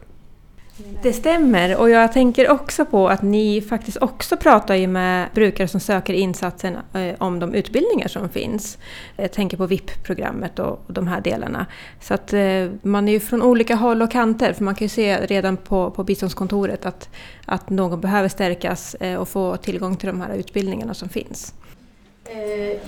Det 1.02 1.14
stämmer 1.14 1.78
och 1.78 1.90
jag 1.90 2.14
tänker 2.14 2.50
också 2.50 2.86
på 2.86 3.10
att 3.10 3.22
ni 3.22 3.62
faktiskt 3.62 3.98
också 4.02 4.38
pratar 4.38 4.76
ju 4.76 4.88
med 4.88 5.30
brukare 5.34 5.68
som 5.68 5.80
söker 5.80 6.14
insatsen 6.14 6.78
eh, 6.94 7.16
om 7.18 7.40
de 7.40 7.54
utbildningar 7.54 8.08
som 8.08 8.30
finns. 8.30 8.78
Jag 9.16 9.32
tänker 9.32 9.58
på 9.58 9.66
VIP-programmet 9.66 10.60
och 10.60 10.80
de 10.88 11.08
här 11.08 11.22
delarna. 11.22 11.66
Så 12.02 12.14
att 12.14 12.34
eh, 12.34 12.70
man 12.82 13.08
är 13.08 13.12
ju 13.12 13.20
från 13.20 13.42
olika 13.42 13.76
håll 13.76 14.02
och 14.02 14.12
kanter 14.12 14.54
för 14.54 14.64
man 14.64 14.76
kan 14.76 14.86
ju 14.86 14.90
se 14.90 15.18
redan 15.26 15.58
på, 15.58 15.92
på 15.92 16.04
biståndskontoret 16.04 16.86
att, 16.86 17.10
att 17.46 17.70
någon 17.70 18.02
behöver 18.02 18.30
stärkas 18.30 18.96
eh, 18.96 19.16
och 19.16 19.30
få 19.30 19.58
tillgång 19.58 19.96
till 19.96 20.08
de 20.08 20.22
här 20.22 20.36
utbildningarna 20.36 20.94
som 20.94 21.10
finns. 21.10 21.54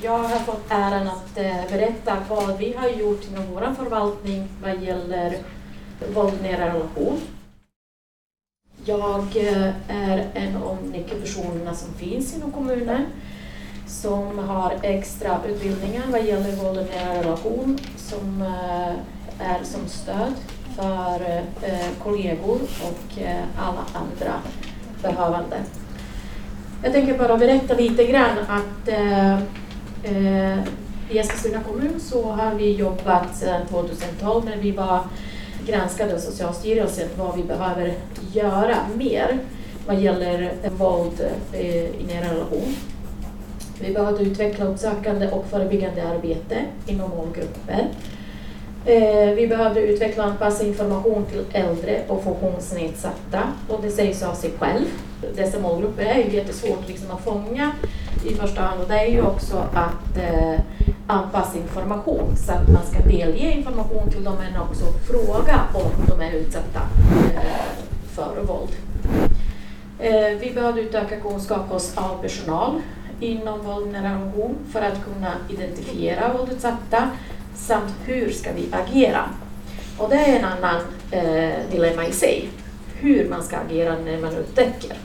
Jag 0.01 0.17
har 0.17 0.39
fått 0.39 0.65
äran 0.69 1.07
att 1.07 1.35
berätta 1.69 2.17
vad 2.29 2.57
vi 2.57 2.73
har 2.73 2.89
gjort 2.89 3.27
inom 3.31 3.43
vår 3.53 3.73
förvaltning 3.77 4.47
vad 4.63 4.83
gäller 4.83 5.37
våld 6.13 6.33
nära 6.41 6.65
relation. 6.65 7.19
Jag 8.89 9.35
eh, 9.35 9.73
är 9.87 10.27
en 10.33 10.57
av 10.57 10.77
nyckelpersonerna 10.91 11.75
som 11.75 11.93
finns 11.93 12.35
inom 12.35 12.51
kommunen 12.51 13.05
som 13.87 14.39
har 14.39 14.73
extra 14.81 15.39
utbildningar 15.47 16.03
vad 16.11 16.25
gäller 16.25 16.51
våld 16.51 16.79
i 16.79 16.95
nära 16.95 17.19
relation 17.19 17.79
som 17.97 18.41
eh, 18.41 19.49
är 19.49 19.63
som 19.63 19.87
stöd 19.87 20.33
för 20.75 21.21
eh, 21.61 21.87
kollegor 22.03 22.59
och 22.61 23.21
alla 23.57 23.85
andra 23.93 24.33
behövande. 25.01 25.57
Jag 26.83 26.93
tänker 26.93 27.17
bara 27.17 27.37
berätta 27.37 27.73
lite 27.73 28.05
grann 28.05 28.37
att 28.47 28.89
i 31.09 31.17
Eskilstuna 31.17 31.63
kommun 31.63 31.99
så 31.99 32.31
har 32.31 32.55
vi 32.55 32.75
jobbat 32.75 33.35
sedan 33.35 33.67
2012 33.67 34.45
när 34.45 34.57
vi 34.57 34.71
var 34.71 34.99
granskade 35.71 36.13
av 36.13 36.19
Socialstyrelsen 36.19 37.07
vad 37.17 37.35
vi 37.35 37.43
behöver 37.43 37.93
göra 38.33 38.75
mer 38.95 39.39
vad 39.87 39.99
gäller 39.99 40.51
våld 40.77 41.21
eh, 41.53 41.85
i 41.85 42.05
nära 42.07 42.33
relation. 42.33 42.75
Vi 43.79 43.93
behöver 43.93 44.21
utveckla 44.21 44.65
uppsökande 44.65 45.31
och 45.31 45.45
förebyggande 45.49 46.07
arbete 46.07 46.55
inom 46.87 47.09
målgrupper. 47.09 47.87
Eh, 48.85 49.35
vi 49.35 49.47
behöver 49.47 49.81
utveckla 49.81 50.23
och 50.23 50.29
anpassa 50.29 50.65
information 50.65 51.25
till 51.25 51.43
äldre 51.53 52.01
och 52.07 52.23
funktionsnedsatta 52.23 53.41
och 53.67 53.79
det 53.81 53.91
sägs 53.91 54.23
av 54.23 54.33
sig 54.33 54.51
själv. 54.59 54.85
Dessa 55.35 55.59
målgrupper 55.59 56.05
är 56.05 56.17
ju 56.17 56.35
jättesvårt 56.35 56.87
liksom 56.87 57.11
att 57.11 57.23
fånga 57.23 57.71
i 58.25 58.33
första 58.35 58.61
hand 58.61 58.81
och 58.81 58.87
det 58.87 58.99
är 58.99 59.07
ju 59.07 59.21
också 59.21 59.57
att 59.73 60.17
eh, 60.17 60.59
anpassa 61.09 61.57
information 61.57 62.35
så 62.37 62.51
att 62.51 62.67
man 62.67 62.85
ska 62.85 62.99
delge 62.99 63.51
information 63.51 64.09
till 64.11 64.23
dem 64.23 64.35
men 64.39 64.61
också 64.61 64.85
fråga 64.85 65.61
om 65.73 65.91
de 66.07 66.21
är 66.21 66.31
utsatta 66.31 66.81
eh, 67.35 67.69
för 68.15 68.41
våld. 68.41 68.69
Eh, 69.99 70.39
vi 70.39 70.51
behöver 70.55 70.81
utöka 70.81 71.19
kunskap 71.19 71.69
hos 71.69 71.97
all 71.97 72.17
personal 72.17 72.81
inom 73.19 73.61
våld 73.61 73.95
i 73.95 73.97
relation 73.97 74.55
för 74.71 74.81
att 74.81 75.05
kunna 75.05 75.33
identifiera 75.49 76.33
våldutsatta 76.33 77.09
samt 77.55 77.93
hur 78.05 78.29
ska 78.31 78.51
vi 78.53 78.69
agera? 78.71 79.29
Och 79.97 80.09
det 80.09 80.15
är 80.15 80.39
en 80.39 80.45
annan 80.45 80.81
eh, 81.11 81.71
dilemma 81.71 82.05
i 82.05 82.11
sig, 82.11 82.49
hur 82.99 83.29
man 83.29 83.43
ska 83.43 83.57
agera 83.57 83.95
när 84.05 84.21
man 84.21 84.35
upptäcker 84.35 84.97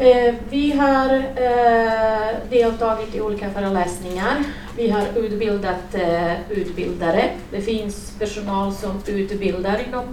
Eh, 0.00 0.34
vi 0.50 0.72
har 0.72 1.14
eh, 1.14 2.36
deltagit 2.50 3.14
i 3.14 3.20
olika 3.20 3.50
föreläsningar. 3.50 4.44
Vi 4.76 4.90
har 4.90 5.06
utbildat 5.14 5.94
eh, 5.94 6.50
utbildare. 6.50 7.30
Det 7.50 7.60
finns 7.60 8.14
personal 8.18 8.74
som 8.74 9.02
utbildar 9.06 9.80
inom 9.88 10.04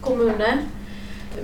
kommunen. 0.00 0.58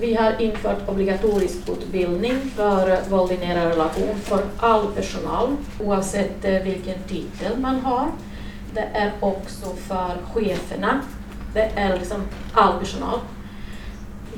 Vi 0.01 0.15
har 0.15 0.43
infört 0.43 0.89
obligatorisk 0.89 1.69
utbildning 1.69 2.41
för 2.57 3.11
våld 3.11 3.33
i 3.33 3.37
nära 3.37 3.71
relation 3.71 4.15
för 4.23 4.43
all 4.57 4.87
personal 4.93 5.57
oavsett 5.85 6.45
vilken 6.65 7.03
titel 7.09 7.59
man 7.59 7.81
har. 7.81 8.09
Det 8.75 8.89
är 8.95 9.13
också 9.21 9.67
för 9.89 10.17
cheferna. 10.35 11.01
Det 11.55 11.71
är 11.75 11.99
liksom 11.99 12.23
all 12.53 12.79
personal. 12.79 13.19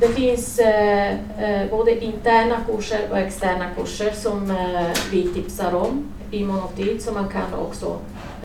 Det 0.00 0.08
finns 0.08 0.58
eh, 0.58 1.12
eh, 1.42 1.70
både 1.70 2.04
interna 2.04 2.56
kurser 2.66 3.00
och 3.10 3.18
externa 3.18 3.70
kurser 3.76 4.10
som 4.10 4.50
eh, 4.50 4.86
vi 5.10 5.28
tipsar 5.34 5.74
om 5.74 6.04
i 6.30 6.44
monotid 6.44 7.02
så 7.02 7.12
man 7.12 7.28
kan 7.28 7.54
också 7.54 7.98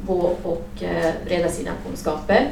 gå 0.07 0.35
och 0.43 0.83
eh, 0.83 1.13
breda 1.25 1.49
sina 1.49 1.71
kunskaper. 1.87 2.51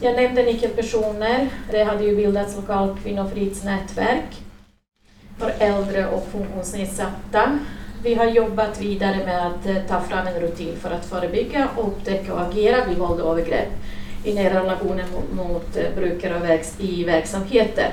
Jag 0.00 0.16
nämnde 0.16 0.42
nyckelpersoner. 0.42 1.48
Det 1.70 1.84
hade 1.84 2.04
ju 2.04 2.16
bildats 2.16 2.56
lokalt 2.56 3.02
kvinnofridsnätverk 3.02 4.42
för 5.38 5.52
äldre 5.58 6.06
och 6.06 6.26
funktionsnedsatta. 6.32 7.58
Vi 8.02 8.14
har 8.14 8.26
jobbat 8.26 8.80
vidare 8.80 9.16
med 9.16 9.46
att 9.46 9.66
eh, 9.66 9.76
ta 9.88 10.00
fram 10.00 10.26
en 10.26 10.40
rutin 10.40 10.76
för 10.80 10.90
att 10.90 11.06
förebygga, 11.06 11.68
upptäcka 11.78 12.34
och 12.34 12.40
agera 12.40 12.84
vid 12.84 12.98
våld 12.98 13.20
och 13.20 13.32
övergrepp 13.32 13.68
i 14.24 14.34
nära 14.34 14.60
relationer 14.62 15.04
mot, 15.32 15.76
eh, 15.76 15.94
brukare 15.96 16.60
i 16.78 17.04
verksamheter. 17.04 17.90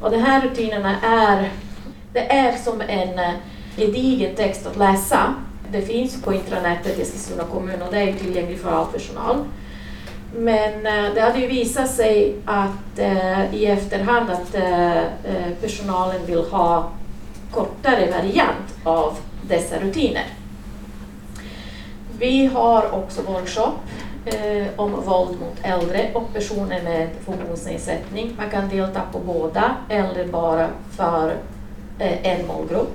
Och 0.00 0.10
de 0.10 0.16
här 0.18 0.40
rutinerna 0.40 1.00
är, 1.00 1.50
det 2.12 2.32
är 2.32 2.56
som 2.56 2.80
en 2.80 3.18
eh, 3.18 3.34
gedigen 3.76 4.34
text 4.34 4.66
att 4.66 4.76
läsa. 4.76 5.34
Det 5.72 5.82
finns 5.82 6.22
på 6.22 6.34
intranätet 6.34 6.98
i 6.98 7.02
Eskilstuna 7.02 7.44
kommun 7.44 7.82
och 7.82 7.92
det 7.92 7.98
är 7.98 8.12
tillgängligt 8.12 8.62
för 8.62 8.70
all 8.70 8.86
personal. 8.86 9.36
Men 10.34 10.86
eh, 10.86 11.14
det 11.14 11.20
hade 11.20 11.38
ju 11.38 11.46
visat 11.46 11.90
sig 11.90 12.36
att 12.44 12.98
eh, 12.98 13.54
i 13.54 13.66
efterhand 13.66 14.30
att 14.30 14.54
eh, 14.54 15.02
personalen 15.60 16.26
vill 16.26 16.44
ha 16.50 16.90
kortare 17.50 18.10
variant 18.10 18.74
av 18.84 19.16
dessa 19.42 19.78
rutiner. 19.80 20.26
Vi 22.18 22.46
har 22.46 22.94
också 22.94 23.22
workshop 23.22 23.74
eh, 24.28 24.66
om 24.76 24.92
våld 24.92 25.40
mot 25.40 25.56
äldre 25.62 26.10
och 26.14 26.32
personer 26.34 26.82
med 26.82 27.08
funktionsnedsättning. 27.24 28.34
Man 28.36 28.50
kan 28.50 28.68
delta 28.68 29.00
på 29.12 29.18
båda 29.18 29.76
eller 29.88 30.26
bara 30.26 30.68
för 30.90 31.34
eh, 31.98 32.26
en 32.26 32.46
målgrupp. 32.46 32.94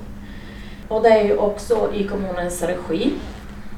Och 0.87 1.03
det 1.03 1.09
är 1.09 1.23
ju 1.23 1.37
också 1.37 1.89
i 1.93 2.07
kommunens 2.07 2.63
regi. 2.63 3.13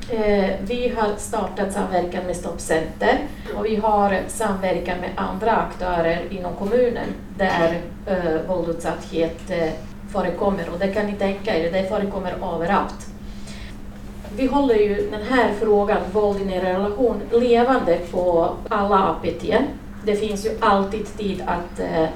Eh, 0.09 0.49
vi 0.61 0.93
har 0.97 1.15
startat 1.17 1.73
samverkan 1.73 2.25
med 2.25 2.35
Stoppcenter 2.35 3.19
och 3.57 3.65
vi 3.65 3.75
har 3.75 4.19
samverkan 4.27 4.99
med 4.99 5.09
andra 5.15 5.51
aktörer 5.51 6.21
inom 6.29 6.55
kommunen 6.55 7.07
där 7.37 7.81
eh, 8.05 8.41
våldsutsatthet 8.47 9.49
eh, 9.49 9.69
förekommer 10.11 10.69
och 10.73 10.79
det 10.79 10.87
kan 10.87 11.05
ni 11.05 11.13
tänka 11.13 11.57
er, 11.57 11.71
det 11.71 11.89
förekommer 11.89 12.33
överallt. 12.55 13.14
Vi 14.37 14.47
håller 14.47 14.75
ju 14.75 15.09
den 15.11 15.21
här 15.21 15.53
frågan, 15.59 16.01
våld 16.13 16.41
i 16.41 16.45
nära 16.45 16.73
relation, 16.73 17.21
levande 17.31 17.99
på 18.11 18.53
alla 18.69 18.97
APT. 18.97 19.45
Det 20.05 20.15
finns 20.15 20.45
ju 20.45 20.49
alltid 20.59 21.17
tid 21.17 21.43
att 21.47 21.79
eh, 21.79 22.07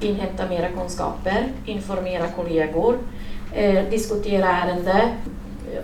inhämta 0.00 0.48
mera 0.48 0.68
kunskaper, 0.68 1.48
informera 1.66 2.28
kollegor, 2.28 2.98
eh, 3.54 3.84
diskutera 3.90 4.48
ärenden. 4.48 5.08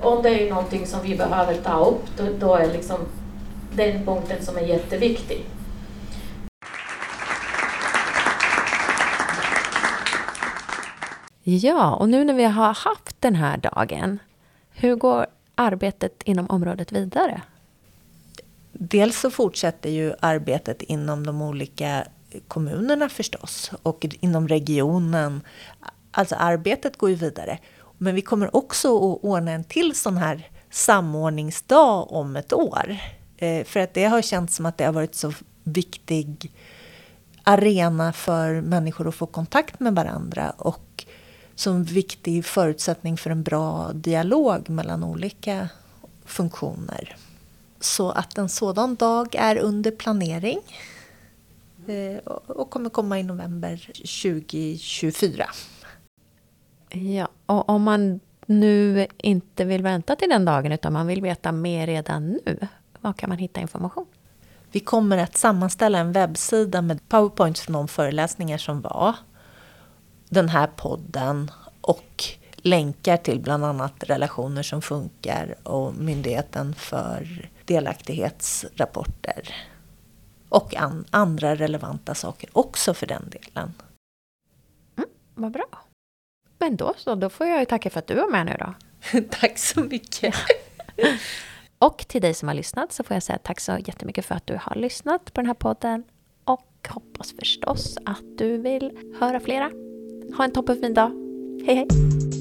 Om 0.00 0.22
det 0.22 0.28
är 0.28 0.50
någonting 0.50 0.86
som 0.86 1.00
vi 1.02 1.16
behöver 1.16 1.54
ta 1.54 1.84
upp, 1.84 2.02
då, 2.16 2.24
då 2.38 2.54
är 2.54 2.72
liksom 2.72 2.98
den 3.72 4.04
punkten 4.04 4.44
som 4.44 4.56
är 4.56 4.62
jätteviktig. 4.62 5.44
Ja, 11.42 11.94
och 11.94 12.08
nu 12.08 12.24
när 12.24 12.34
vi 12.34 12.44
har 12.44 12.74
haft 12.74 13.20
den 13.20 13.34
här 13.34 13.56
dagen, 13.56 14.18
hur 14.72 14.96
går 14.96 15.26
arbetet 15.58 16.22
inom 16.24 16.50
området 16.50 16.92
vidare? 16.92 17.42
Dels 18.72 19.20
så 19.20 19.30
fortsätter 19.30 19.90
ju 19.90 20.14
arbetet 20.20 20.82
inom 20.82 21.26
de 21.26 21.42
olika 21.42 22.04
kommunerna 22.48 23.08
förstås 23.08 23.70
och 23.82 24.06
inom 24.20 24.48
regionen. 24.48 25.40
Alltså 26.10 26.34
arbetet 26.34 26.98
går 26.98 27.10
ju 27.10 27.16
vidare. 27.16 27.58
Men 27.98 28.14
vi 28.14 28.22
kommer 28.22 28.56
också 28.56 28.96
att 28.96 29.24
ordna 29.24 29.50
en 29.50 29.64
till 29.64 29.94
sån 29.94 30.16
här 30.16 30.50
samordningsdag 30.70 32.12
om 32.12 32.36
ett 32.36 32.52
år. 32.52 32.96
Eh, 33.36 33.64
för 33.64 33.80
att 33.80 33.94
det 33.94 34.04
har 34.04 34.22
känts 34.22 34.56
som 34.56 34.66
att 34.66 34.78
det 34.78 34.84
har 34.84 34.92
varit 34.92 35.14
så 35.14 35.32
viktig 35.64 36.52
arena 37.42 38.12
för 38.12 38.60
människor 38.60 39.08
att 39.08 39.14
få 39.14 39.26
kontakt 39.26 39.80
med 39.80 39.94
varandra 39.94 40.50
och 40.50 41.04
som 41.58 41.84
viktig 41.84 42.44
förutsättning 42.44 43.16
för 43.16 43.30
en 43.30 43.42
bra 43.42 43.92
dialog 43.92 44.70
mellan 44.70 45.04
olika 45.04 45.68
funktioner. 46.24 47.16
Så 47.80 48.10
att 48.10 48.38
en 48.38 48.48
sådan 48.48 48.94
dag 48.94 49.34
är 49.34 49.56
under 49.58 49.90
planering 49.90 50.58
eh, 51.86 52.32
och 52.46 52.70
kommer 52.70 52.90
komma 52.90 53.18
i 53.18 53.22
november 53.22 53.76
2024. 54.22 55.46
Ja, 56.90 57.28
och 57.46 57.68
om 57.68 57.82
man 57.82 58.20
nu 58.46 59.06
inte 59.16 59.64
vill 59.64 59.82
vänta 59.82 60.16
till 60.16 60.28
den 60.28 60.44
dagen 60.44 60.72
utan 60.72 60.92
man 60.92 61.06
vill 61.06 61.22
veta 61.22 61.52
mer 61.52 61.86
redan 61.86 62.28
nu, 62.28 62.58
var 63.00 63.12
kan 63.12 63.28
man 63.28 63.38
hitta 63.38 63.60
information? 63.60 64.06
Vi 64.72 64.80
kommer 64.80 65.18
att 65.18 65.36
sammanställa 65.36 65.98
en 65.98 66.12
webbsida 66.12 66.82
med 66.82 67.08
powerpoints 67.08 67.60
från 67.60 67.72
de 67.72 67.88
föreläsningar 67.88 68.58
som 68.58 68.80
var, 68.80 69.14
den 70.28 70.48
här 70.48 70.66
podden 70.66 71.50
och 71.80 72.24
länkar 72.56 73.16
till 73.16 73.40
bland 73.40 73.64
annat 73.64 73.94
relationer 73.98 74.62
som 74.62 74.82
funkar 74.82 75.54
och 75.62 75.94
Myndigheten 75.94 76.74
för 76.74 77.48
delaktighetsrapporter. 77.64 79.54
Och 80.48 80.76
an 80.76 81.04
andra 81.10 81.54
relevanta 81.54 82.14
saker 82.14 82.50
också 82.52 82.94
för 82.94 83.06
den 83.06 83.30
delen. 83.30 83.74
Mm, 84.96 85.08
vad 85.34 85.52
bra. 85.52 85.66
Men 86.58 86.76
då 86.76 86.94
så, 86.96 87.14
då 87.14 87.30
får 87.30 87.46
jag 87.46 87.60
ju 87.60 87.64
tacka 87.64 87.90
för 87.90 87.98
att 87.98 88.06
du 88.06 88.14
var 88.14 88.30
med 88.30 88.46
nu 88.46 88.56
då. 88.60 88.74
tack 89.30 89.58
så 89.58 89.80
mycket. 89.80 90.34
och 91.78 91.98
till 92.08 92.22
dig 92.22 92.34
som 92.34 92.48
har 92.48 92.54
lyssnat 92.54 92.92
så 92.92 93.04
får 93.04 93.14
jag 93.14 93.22
säga 93.22 93.38
tack 93.38 93.60
så 93.60 93.78
jättemycket 93.78 94.24
för 94.24 94.34
att 94.34 94.46
du 94.46 94.58
har 94.62 94.74
lyssnat 94.74 95.24
på 95.24 95.40
den 95.40 95.46
här 95.46 95.54
podden. 95.54 96.04
Och 96.44 96.88
hoppas 96.88 97.32
förstås 97.32 97.98
att 98.04 98.38
du 98.38 98.58
vill 98.58 99.14
höra 99.20 99.40
flera. 99.40 99.87
Ha 100.32 100.44
en 100.44 100.52
toppenfin 100.52 100.94
dag. 100.94 101.10
Hej 101.64 101.74
hej! 101.74 102.37